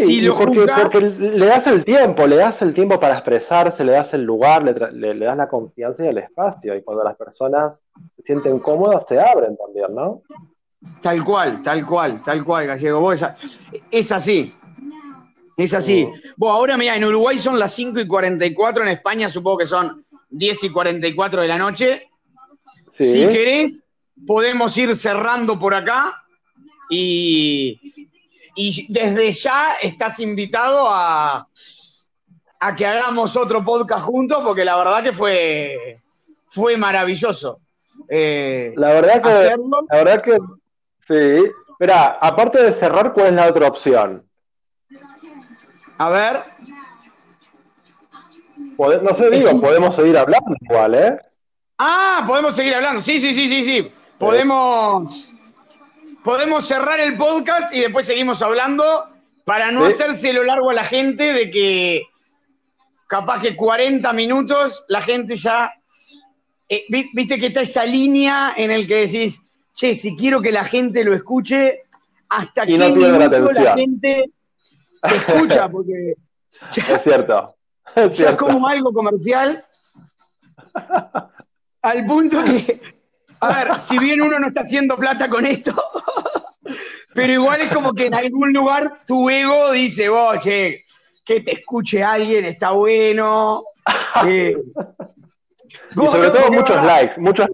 [0.00, 0.66] Sí, Si y lo porque,
[1.00, 4.74] le das el tiempo, le das el tiempo para expresarse, le das el lugar, le,
[4.74, 6.74] tra- le- le das la confianza y el espacio.
[6.76, 7.82] Y cuando las personas
[8.16, 10.22] se sienten cómodas, se abren también, ¿no?
[11.02, 13.00] Tal cual, tal cual, tal cual, Gallego.
[13.00, 13.58] Vos es,
[13.90, 14.54] es así.
[15.56, 16.06] Es así.
[16.36, 20.04] Vos, ahora mira, en Uruguay son las 5 y 44, en España supongo que son
[20.30, 22.08] 10 y 44 de la noche.
[22.94, 23.12] Sí.
[23.12, 23.82] Si querés,
[24.26, 26.14] podemos ir cerrando por acá
[26.90, 28.07] y,
[28.60, 31.46] y desde ya estás invitado a,
[32.58, 36.00] a que hagamos otro podcast juntos porque la verdad que fue,
[36.48, 37.60] fue maravilloso.
[38.08, 39.86] Eh, La verdad que, hacerlo.
[39.88, 40.38] la verdad que,
[41.06, 41.50] sí.
[41.78, 44.24] Mira, aparte de cerrar, ¿cuál es la otra opción?
[45.96, 46.42] A ver,
[49.02, 51.18] no sé, digo, podemos seguir hablando igual, ¿eh?
[51.78, 53.02] Ah, podemos seguir hablando.
[53.02, 53.92] Sí, sí, sí, sí, sí.
[54.18, 55.36] Podemos,
[56.28, 59.08] podemos cerrar el podcast y después seguimos hablando
[59.46, 59.92] para no Sí.
[59.92, 62.02] hacérselo largo a la gente de que
[63.06, 65.72] capaz que 40 minutos la gente ya...
[66.68, 69.40] eh, vi- Viste que está esa línea en el que decís,
[69.74, 71.84] che, si quiero que la gente lo escuche,
[72.28, 74.30] ¿hasta no pierde la gente
[75.08, 75.66] te escucha?
[75.70, 76.12] Porque
[76.72, 77.56] ya- Es cierto.
[77.94, 78.36] Es cierto.
[78.44, 79.64] como algo comercial.
[81.80, 82.97] Al punto que,
[83.40, 85.74] a ver, si bien uno no está haciendo plata con esto,
[87.14, 90.84] pero igual es como que en algún lugar tu ego dice, vos, che,
[91.24, 93.64] que te escuche alguien está bueno.
[94.26, 94.56] Eh,
[95.90, 97.46] Y sobre todo muchos likes, muchos.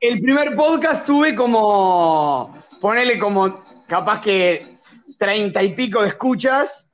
[0.00, 4.66] El primer podcast tuve como, ponele como capaz que
[5.18, 6.90] treinta y pico de escuchas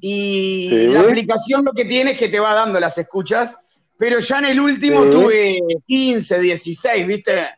[0.00, 0.86] y Sí.
[0.88, 3.58] la aplicación lo que tiene es que te va dando las escuchas,
[3.98, 5.10] pero ya en el último Sí.
[5.10, 7.48] tuve 15, 16, ¿viste?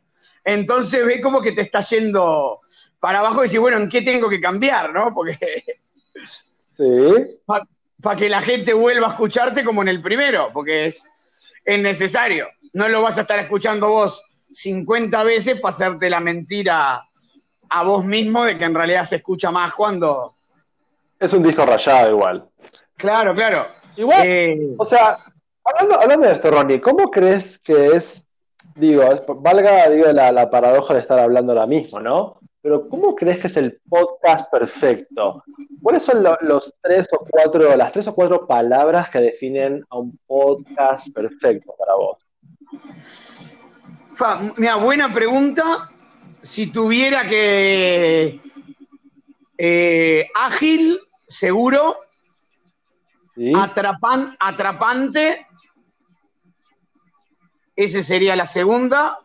[0.44, 2.60] Entonces ve como que te está yendo
[3.00, 5.12] para abajo y decís, bueno, ¿en qué tengo que cambiar, no?
[5.14, 5.38] Porque
[6.76, 7.38] Sí.
[8.00, 12.48] para que la gente vuelva a escucharte como en el primero, porque es, es necesario.
[12.72, 14.22] No lo vas a estar escuchando vos
[14.52, 17.04] 50 veces para hacerte la mentira
[17.70, 20.34] a vos mismo de que en realidad se escucha más cuando...
[21.18, 22.48] Es un disco rayado igual.
[22.96, 23.66] Claro, claro.
[23.96, 25.18] Igual, Eh, o sea,
[25.68, 28.24] hablando, hablando de esto, Ronnie, ¿cómo crees que es,
[28.74, 29.02] digo,
[29.36, 32.38] valga digo, la, la paradoja de estar hablando ahora mismo, ¿no?
[32.60, 35.44] Pero ¿cómo crees que es el podcast perfecto?
[35.82, 39.98] ¿Cuáles son lo- los tres o cuatro, las tres o cuatro palabras que definen a
[39.98, 42.18] un podcast perfecto para vos?
[44.10, 45.88] Fa, mira, buena pregunta.
[46.40, 48.40] Si tuviera que...
[49.56, 51.96] eh, ágil, seguro.
[53.36, 53.52] ¿Sí?
[53.54, 55.46] Atrapan, atrapante.
[57.78, 59.20] Ese sería la segunda.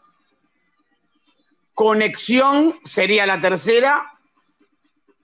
[1.73, 4.13] Conexión sería la tercera,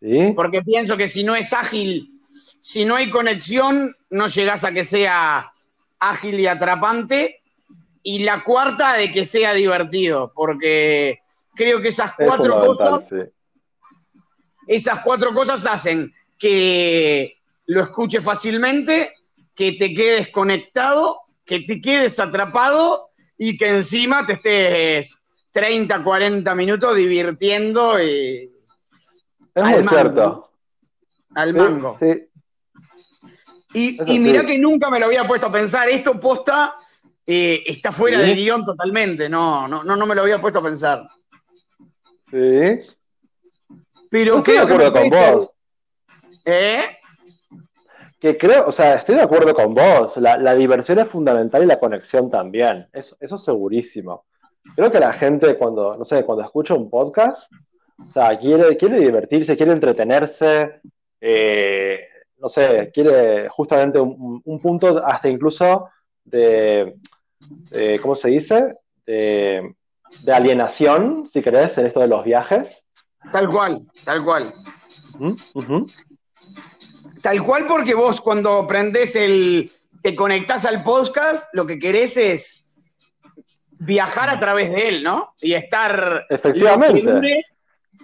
[0.01, 0.33] ¿Sí?
[0.35, 2.09] porque pienso que si no es ágil,
[2.59, 5.53] si no hay conexión, no llegas a que sea
[5.99, 7.43] ágil y atrapante.
[8.01, 11.19] Y la cuarta, de que sea divertido, porque
[11.53, 13.15] creo que esas Es cuatro cosas sí.
[14.65, 19.13] esas cuatro cosas hacen que lo escuches fácilmente,
[19.53, 23.08] que te quedes conectado, que te quedes atrapado
[23.39, 25.17] y que encima te estés
[25.51, 28.51] 30, 40 minutos divirtiendo y
[29.55, 29.89] Es Al muy mango.
[29.89, 30.51] cierto.
[31.33, 31.97] al mango.
[31.99, 32.25] sí.
[33.73, 34.47] Y, y mirá sí.
[34.47, 35.87] que nunca me lo había puesto a pensar.
[35.89, 36.75] Esto posta
[37.25, 38.25] eh, está fuera Sí.
[38.25, 39.29] de guion totalmente.
[39.29, 41.07] No, no, no, no me lo había puesto a pensar.
[42.31, 42.79] Sí.
[44.11, 45.49] Pero estoy de creo que acuerdo con vos.
[46.45, 46.97] ¿Eh?
[48.19, 50.17] Que creo, o sea, estoy de acuerdo con vos.
[50.17, 52.87] La, la diversión es fundamental y la conexión también.
[52.91, 54.25] Eso, eso segurísimo.
[54.75, 57.51] Creo que la gente cuando, no sé, cuando escucha un podcast,
[57.97, 60.81] o sea, quiere, quiere divertirse, quiere entretenerse,
[61.21, 62.01] eh,
[62.37, 65.89] no sé, quiere justamente un, un punto hasta incluso
[66.23, 66.95] de,
[67.71, 68.75] de, ¿cómo se dice?
[69.05, 69.75] De,
[70.23, 72.83] de alienación, si querés, en esto de los viajes.
[73.31, 74.43] Tal cual, tal cual.
[77.21, 82.65] Tal cual porque vos cuando prendés el, te conectás al podcast, lo que querés es
[83.71, 85.35] viajar a través de él, ¿no?
[85.41, 86.25] Y estar...
[86.29, 87.01] Efectivamente.
[87.01, 87.45] Dure,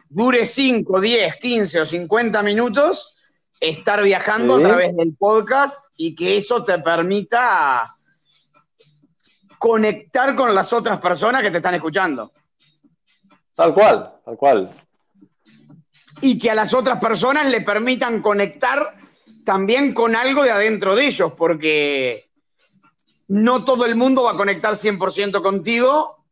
[0.10, 3.16] dure 5, 10, 15 o 50 minutos,
[3.60, 4.64] estar viajando Sí.
[4.64, 7.96] a través del podcast y que eso te permita
[9.58, 12.32] conectar con las otras personas que te están escuchando.
[13.56, 14.70] Tal cual, tal cual.
[16.22, 18.96] y que a las otras personas le permitan conectar
[19.46, 22.26] también con algo de adentro de ellos, porque
[23.28, 26.26] no todo el mundo va a conectar 100% contigo,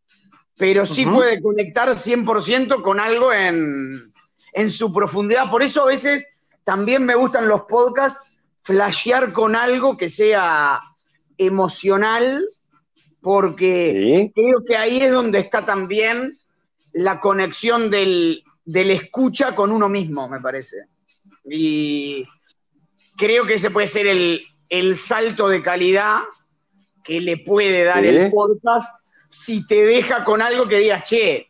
[0.58, 4.14] pero sí puede conectar 100% con algo en,
[4.54, 5.50] en su profundidad.
[5.50, 6.28] Por eso a veces
[6.64, 8.24] también me gustan los podcasts,
[8.64, 10.82] flashear con algo que sea
[11.38, 12.48] emocional,
[13.22, 16.38] porque Sí, creo que ahí es donde está también
[16.92, 20.86] la conexión del, del escucha con uno mismo, me parece.
[21.46, 22.26] Y
[23.18, 26.20] creo que ese puede ser el, el salto de calidad
[27.04, 31.50] que le puede dar el podcast si te deja con algo que digas, che,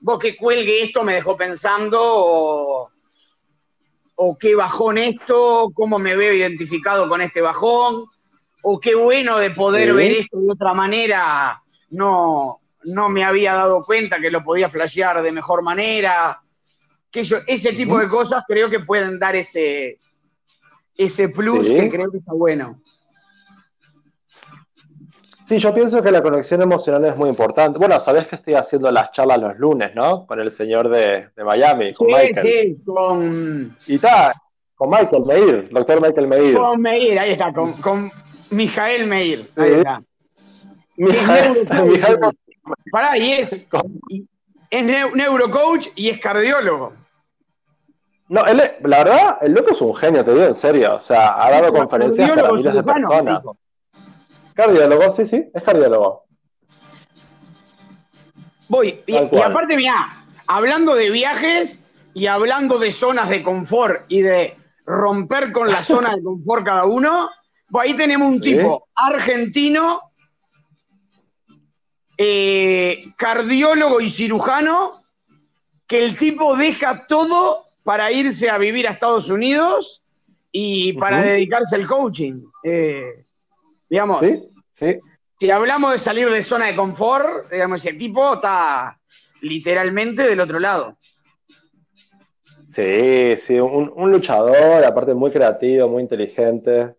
[0.00, 2.90] vos que cuelgue esto me dejó pensando, o,
[4.16, 8.06] o qué bajón esto, cómo me veo identificado con este bajón,
[8.62, 13.84] o qué bueno de poder ver esto de otra manera, no, no me había dado
[13.84, 16.40] cuenta que lo podía flashear de mejor manera.
[17.10, 19.98] Que yo, ese tipo de cosas creo que pueden dar ese,
[20.98, 21.74] ese plus Sí.
[21.76, 22.80] que creo que está bueno.
[25.48, 27.78] Sí, yo pienso que la conexión emocional es muy importante.
[27.78, 30.26] Bueno, sabés que estoy haciendo las charlas los lunes, ¿no?
[30.26, 32.46] Con el señor de, de Miami, con Sí, Michael.
[32.76, 34.34] sí, con, Y está,
[34.74, 36.54] con Michael Meir, doctor Michael Meir.
[36.54, 38.12] con Meir, ahí está, con, con
[38.50, 39.78] Mijael Meir, ahí Sí.
[39.78, 40.02] está.
[40.98, 41.70] Mijael- es.
[41.70, 42.36] Mijael-
[42.92, 43.70] Pará, y es,
[44.70, 46.92] es neu- neurocoach y es cardiólogo.
[48.28, 50.96] No, él, es- la verdad, el loco es un genio, te digo en serio.
[50.96, 53.42] O sea, ha dado conferencias para miles de personas.
[53.42, 53.56] dijo.
[54.54, 56.24] Cardiólogo, sí, sí, es cardiólogo.
[58.68, 64.56] Voy, y, aparte, mira, hablando de viajes y hablando de zonas de confort y de
[64.84, 67.30] romper con la zona de confort cada uno,
[67.70, 68.56] pues ahí tenemos un Sí.
[68.56, 70.02] tipo argentino,
[72.18, 75.02] eh, cardiólogo y cirujano,
[75.86, 80.02] que el tipo deja todo para irse a vivir a Estados Unidos
[80.52, 82.42] y para dedicarse al coaching.
[82.62, 83.24] Eh,
[83.88, 84.42] digamos, Sí,
[84.78, 84.98] sí.
[85.40, 89.00] si hablamos de salir de zona de confort, digamos, ese tipo está
[89.40, 90.98] literalmente del otro lado.
[92.76, 96.94] Sí, sí, un, un luchador, aparte muy creativo, muy inteligente.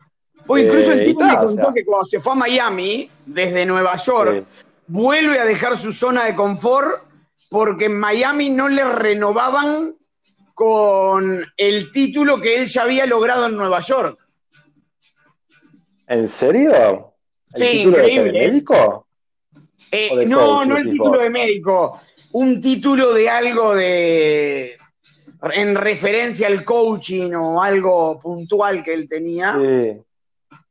[0.48, 1.74] O incluso el Eh, tipo y me o contó sea.
[1.76, 4.66] que cuando se fue a Miami, desde Nueva York, Sí.
[4.88, 7.04] vuelve a dejar su zona de confort
[7.48, 9.94] porque en Miami no le renovaban
[10.60, 14.20] con el título que él ya había logrado en Nueva York.
[16.06, 17.14] ¿En serio?
[17.54, 18.32] ¿El Sí, título increíble.
[18.42, 19.08] de médico?
[19.90, 21.04] Eh, O de no, coach, no el tipo.
[21.06, 22.00] título de médico,
[22.34, 24.78] un título de algo de
[25.54, 29.56] en referencia al coaching o algo puntual que él tenía.
[29.58, 30.02] Sí.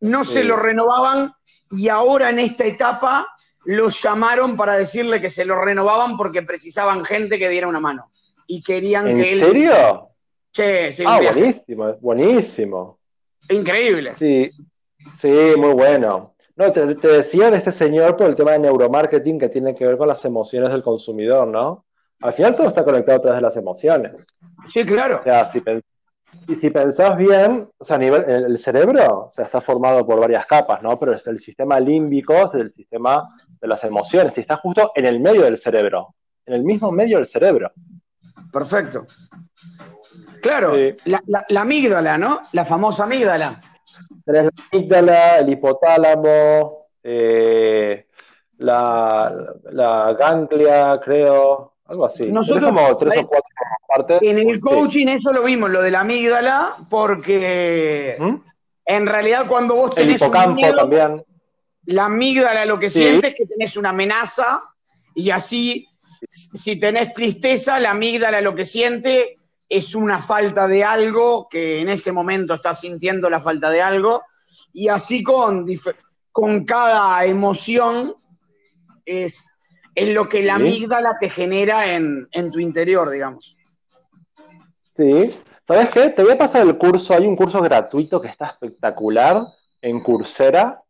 [0.01, 0.34] no Sí.
[0.34, 1.32] se lo renovaban
[1.70, 3.26] y ahora en esta etapa
[3.64, 8.11] los llamaron para decirle que se lo renovaban porque precisaban gente que diera una mano.
[8.49, 9.38] Y querían ¿En que él...
[9.38, 10.09] serio?
[10.51, 11.38] Che, sí, Ah, viaje.
[11.38, 12.99] buenísimo, buenísimo.
[13.51, 14.14] Increíble.
[14.18, 14.51] Sí,
[15.20, 16.34] sí, muy bueno.
[16.57, 19.86] No, te, te decía de este señor por el tema de neuromarketing que tiene que
[19.86, 21.84] ver con las emociones del consumidor, ¿no?
[22.20, 24.12] Al final todo está conectado a través de las emociones.
[24.72, 25.20] Sí, claro.
[25.20, 25.62] O sea, si
[26.49, 30.05] y si pensás bien, o sea, a nivel, el el cerebro o sea, está formado
[30.05, 30.99] por varias capas, ¿no?
[30.99, 33.26] Pero es el sistema límbico es el sistema
[33.61, 37.18] de las emociones y está justo en el medio del cerebro, en el mismo medio
[37.18, 37.70] del cerebro.
[38.53, 39.05] Perfecto.
[40.42, 40.94] Claro, Sí.
[41.07, 42.40] la, la- la amígdala, ¿no?
[42.53, 43.61] La famosa amígdala.
[44.24, 48.07] Tenés la amígdala, el hipotálamo, eh,
[48.59, 49.32] la,
[49.72, 52.30] la ganglia, creo, algo así.
[52.30, 53.51] Nosotros- como tres o cuatro
[53.88, 54.18] partes.
[54.22, 54.61] En el Sí.
[54.61, 58.34] coaching eso lo vimos, lo de la amígdala, porque ¿Mm?
[58.86, 61.24] en realidad cuando vos El tenés un hipocampo miedo, también.
[61.86, 63.01] La amígdala lo que Sí.
[63.01, 64.61] siente es que tenés una amenaza
[65.14, 65.88] y así,
[66.28, 69.38] si tenés tristeza, la amígdala lo que siente
[69.68, 74.22] es una falta de algo, que en ese momento estás sintiendo la falta de algo,
[74.72, 75.66] y así con,
[76.32, 78.14] con cada emoción
[79.04, 79.54] es,
[79.94, 83.56] es lo que la amígdala te genera en, en tu interior, digamos.
[84.96, 85.30] Sí.
[85.66, 86.08] ¿Sabes qué?
[86.08, 87.12] Te voy a pasar el curso.
[87.12, 89.46] Hay un curso gratuito que está espectacular
[89.82, 90.82] en Coursera.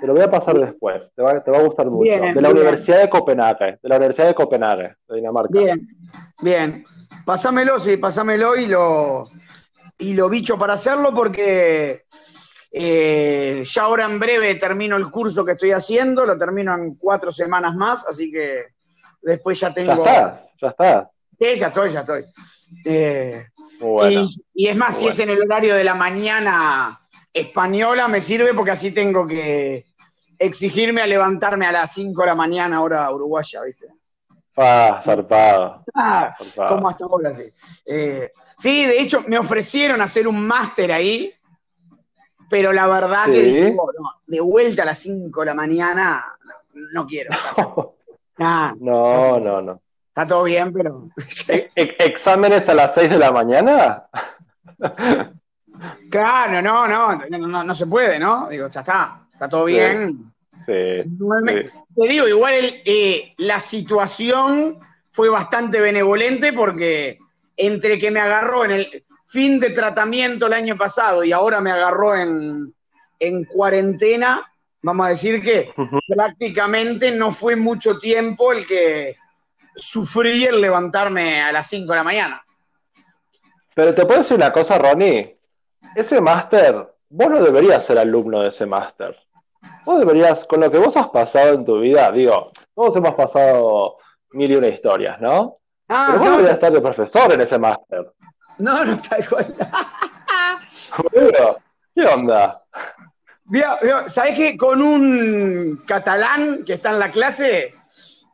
[0.00, 1.12] Te lo voy a pasar después.
[1.14, 2.02] Te va, te va a gustar mucho.
[2.02, 2.62] Bien, de la bien.
[2.62, 3.78] Universidad de Copenhague.
[3.82, 5.58] De la Universidad de Copenhague, de Dinamarca.
[5.58, 5.88] Bien,
[6.42, 6.84] bien.
[7.24, 9.24] Pásamelo, sí, pásamelo y lo,
[9.98, 12.04] y lo bicho para hacerlo porque
[12.70, 17.32] eh, ya ahora en breve termino el curso que estoy haciendo, lo termino en cuatro
[17.32, 18.64] semanas más, así que
[19.22, 20.04] después ya Ya tengo...
[20.04, 21.08] estás, ya estás.
[21.38, 22.24] Sí, ya estoy, ya estoy.
[22.84, 23.46] Eh,
[23.80, 24.24] bueno.
[24.54, 27.00] y, y es más, si es en el horario de la mañana
[27.34, 29.86] española, me sirve porque así tengo que
[30.38, 33.88] exigirme a levantarme a las 5 de la mañana, hora uruguaya, ¿viste?
[34.56, 35.84] Ah, zarpado.
[35.94, 36.76] Ah, zarpado.
[36.76, 37.44] como hasta ahora, sí.
[37.86, 41.34] Eh, sí, de hecho, me ofrecieron hacer un máster ahí,
[42.48, 46.24] pero la verdad que dije, "Oh, no, de vuelta a las 5 de la mañana,
[46.44, 47.30] no, no quiero.
[48.36, 49.80] Nah, No, no, no.
[50.08, 51.08] está todo bien, pero.
[51.46, 54.06] E- e- ¿Exámenes a las 6 de la mañana?
[56.10, 58.48] claro, no, no, no, no, no se puede, ¿no?
[58.48, 60.32] Digo, ya está, está todo bien.
[60.64, 60.64] Sí.
[60.66, 64.78] Te digo, igual eh, la situación
[65.10, 67.18] fue bastante benevolente porque
[67.56, 71.70] entre que me agarró en el fin de tratamiento el año pasado y ahora me
[71.70, 72.74] agarró en,
[73.18, 74.50] en cuarentena,
[74.82, 75.72] vamos a decir que
[76.08, 79.16] prácticamente no fue mucho tiempo el que
[79.76, 82.44] sufrí el levantarme a las 5 de la mañana.
[83.74, 85.33] Pero te puedo decir una cosa, Ronnie.
[85.94, 89.16] Ese máster, vos no deberías ser alumno de ese máster.
[89.84, 93.96] Vos deberías, con lo que vos has pasado en tu vida, digo, todos hemos pasado
[94.30, 95.58] mil y una historias, ¿no?
[95.88, 98.12] Ah, Pero vos no, deberías estar de profesor en ese máster.
[98.58, 99.54] no, no, tal cual.
[101.94, 102.62] ¿Qué onda?
[104.06, 107.74] ¿Sabés que con un catalán que está en la clase,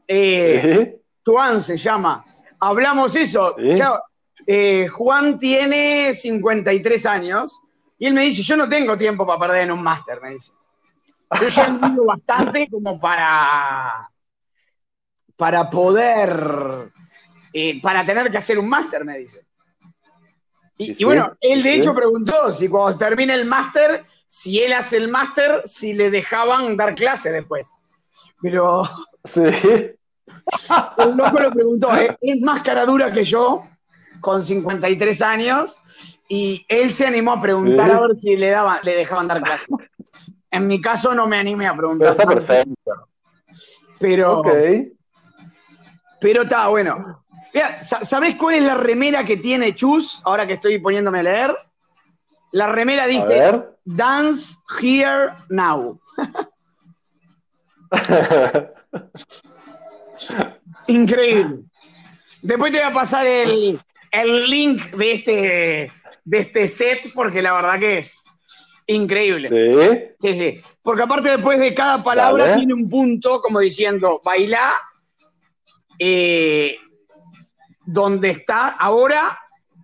[0.07, 0.97] eh, ¿Sí?
[1.25, 2.25] Juan se llama,
[2.59, 3.55] hablamos eso.
[3.57, 3.75] Sí.
[3.77, 4.03] Claro,
[4.47, 7.61] eh, Juan tiene 53 años
[7.99, 10.53] y él me dice, yo no tengo tiempo para perder en un máster, me dice.
[11.41, 14.11] Yo ya vivido bastante como para,
[15.37, 16.91] para poder,
[17.53, 19.47] eh, para tener que hacer un máster, me dice.
[20.83, 25.09] Y, bueno, él de hecho preguntó si cuando termine el máster, si él hace el
[25.09, 27.69] máster, si le dejaban dar clase después.
[28.41, 28.89] Pero
[29.25, 29.43] Sí.
[30.99, 32.17] el loco lo preguntó, ¿eh?
[32.21, 33.67] es más cara dura que yo,
[34.21, 35.79] con 53 años,
[36.29, 37.93] y él se animó a preguntar Sí.
[37.93, 39.43] a ver si le, daban, le dejaban dar.
[40.51, 42.11] En mi caso no me animé a Pero preguntar.
[42.19, 43.09] está perfecto.
[43.99, 44.49] Pero, Ok.
[46.21, 47.23] pero está bueno.
[47.53, 50.21] Mira, sa- ¿Sabés cuál es la remera que tiene Chus?
[50.25, 51.57] Ahora que estoy poniéndome a leer.
[52.53, 53.63] La remera dice.
[53.85, 56.01] Dance Here Now.
[60.87, 61.61] Increíble.
[62.43, 63.81] Después te voy a pasar el,
[64.11, 65.93] el link de este,
[66.25, 68.25] de este set porque la verdad que es
[68.87, 69.49] increíble.
[69.49, 69.99] Sí.
[70.21, 70.61] Sí, sí.
[70.83, 74.73] Porque aparte después de cada palabra tiene un punto como diciendo, baila,
[75.99, 76.77] eh,
[77.85, 79.39] donde está ahora,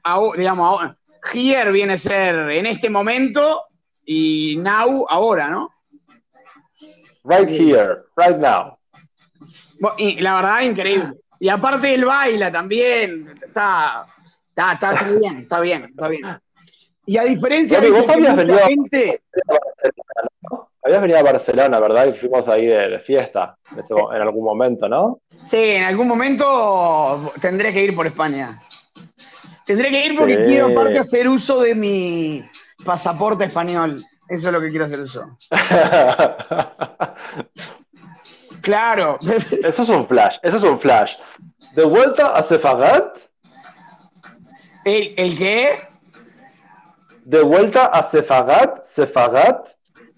[0.05, 0.97] aho- digamos, ahora,
[1.33, 3.63] here viene a ser en este momento
[4.05, 5.73] y now ahora, ¿no?
[7.25, 8.79] Right here, right now.
[9.99, 11.13] Y la verdad, increíble.
[11.41, 14.07] Y aparte él baila también, está,
[14.57, 16.23] está, está bien, está bien, está bien.
[17.05, 19.23] Y a diferencia de vos habías venido gente,
[20.83, 22.07] Habías venido a Barcelona, ¿verdad?
[22.07, 25.19] Y fuimos ahí de, fiesta en, algún momento, ¿no?
[25.31, 28.63] Sí, en algún momento tendré que ir por España.
[29.65, 30.43] Tendré que ir porque Sí.
[30.45, 32.49] quiero aparte hacer uso de mi
[32.85, 34.05] pasaporte español.
[34.29, 35.37] Eso es lo que quiero hacer uso.
[38.63, 39.21] Claro.
[39.23, 41.13] Eso es un flash, eso es un flash.
[41.75, 43.17] De vuelta a Sefagat,
[44.87, 45.79] ¿El, el qué?
[47.27, 49.69] de vuelta a Sefagat, Sefagat.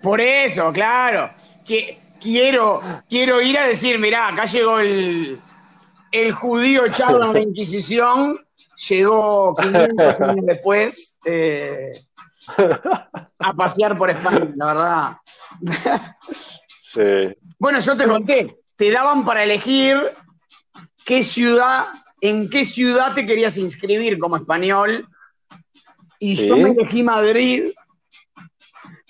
[0.02, 1.30] Por eso, claro.
[1.64, 5.40] Que, quiero, quiero ir a decir, mirá, acá llegó el,
[6.12, 8.44] el judío Charla de la Inquisición,
[8.88, 12.02] llegó 500 años después eh,
[13.38, 15.16] a pasear por España, la verdad.
[16.90, 17.02] Sí.
[17.58, 19.98] Bueno, yo te conté, te daban para elegir
[21.04, 21.86] qué ciudad,
[22.20, 25.06] en qué ciudad te querías inscribir como español.
[26.18, 27.72] Y yo me elegí Madrid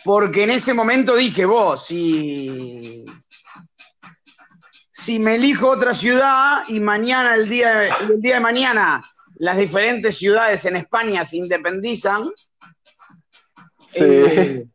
[0.05, 3.05] porque en ese momento dije, vos, si,
[4.91, 9.05] si me elijo otra ciudad y mañana, el día, de- el día de mañana,
[9.37, 12.31] las diferentes ciudades en España se independizan,
[13.91, 14.01] Sí.
[14.05, 14.67] eh,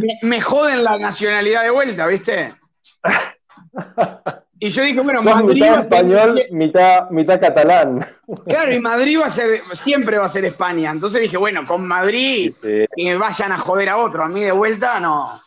[0.00, 2.54] me, me joden la nacionalidad de vuelta, ¿viste?
[4.64, 8.06] Y yo dije, bueno, Sos Madrid mitad ser- español, mitad, mitad catalán.
[8.46, 10.90] claro, y Madrid va a ser, siempre va a ser España.
[10.90, 12.86] Entonces dije, bueno, con Madrid Sí.
[12.96, 15.38] que me vayan a joder a otro, a mí de vuelta no,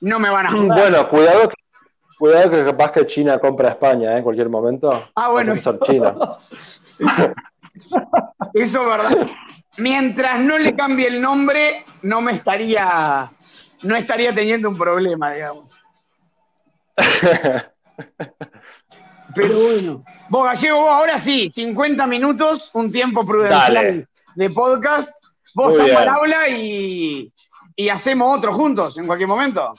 [0.00, 0.66] no me van a joder.
[0.68, 1.54] Bueno, cuidado que,
[2.18, 4.16] cuidado que capaz que China compra España ¿eh?
[4.18, 5.10] en cualquier momento.
[5.14, 5.60] Ah, bueno.
[5.60, 6.14] Ser China.
[8.54, 9.26] Eso es verdad.
[9.76, 13.30] Mientras no le cambie el nombre, no me estaría,
[13.82, 15.82] no estaría teniendo un problema, digamos.
[19.34, 20.04] Pero bueno.
[20.28, 24.08] Vos, Gallego, vos ahora sí, 50 minutos, un tiempo prudencial Dale.
[24.34, 25.12] de podcast.
[25.54, 25.98] Vos Muy estás bien.
[26.08, 27.32] al habla y,
[27.76, 29.72] y hacemos otro juntos en cualquier momento.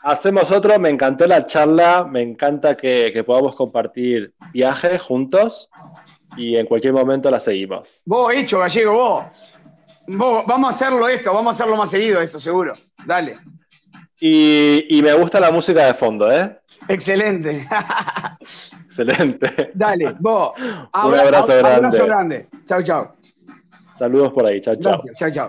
[0.00, 5.68] Hacemos otro, me encantó la charla, me encanta que, que podamos compartir viajes juntos
[6.36, 8.02] y en cualquier momento la seguimos.
[8.06, 9.24] Vos, hecho, Gallego, vos.
[10.06, 12.74] Vos, vamos a hacerlo esto, vamos a hacerlo más seguido esto, seguro.
[13.04, 13.38] Dale.
[14.20, 16.58] Y, y me gusta la música de fondo, ¿eh?
[16.86, 17.66] Excelente.
[18.40, 19.70] Excelente.
[19.74, 20.52] Dale, vos.
[20.58, 21.74] Un abrazo grande.
[21.74, 22.48] Abrazo grande.
[22.64, 23.12] Chau, chau.
[23.98, 24.60] Saludos por ahí.
[24.60, 24.98] Chao, chao.
[25.16, 25.46] Chau, chau.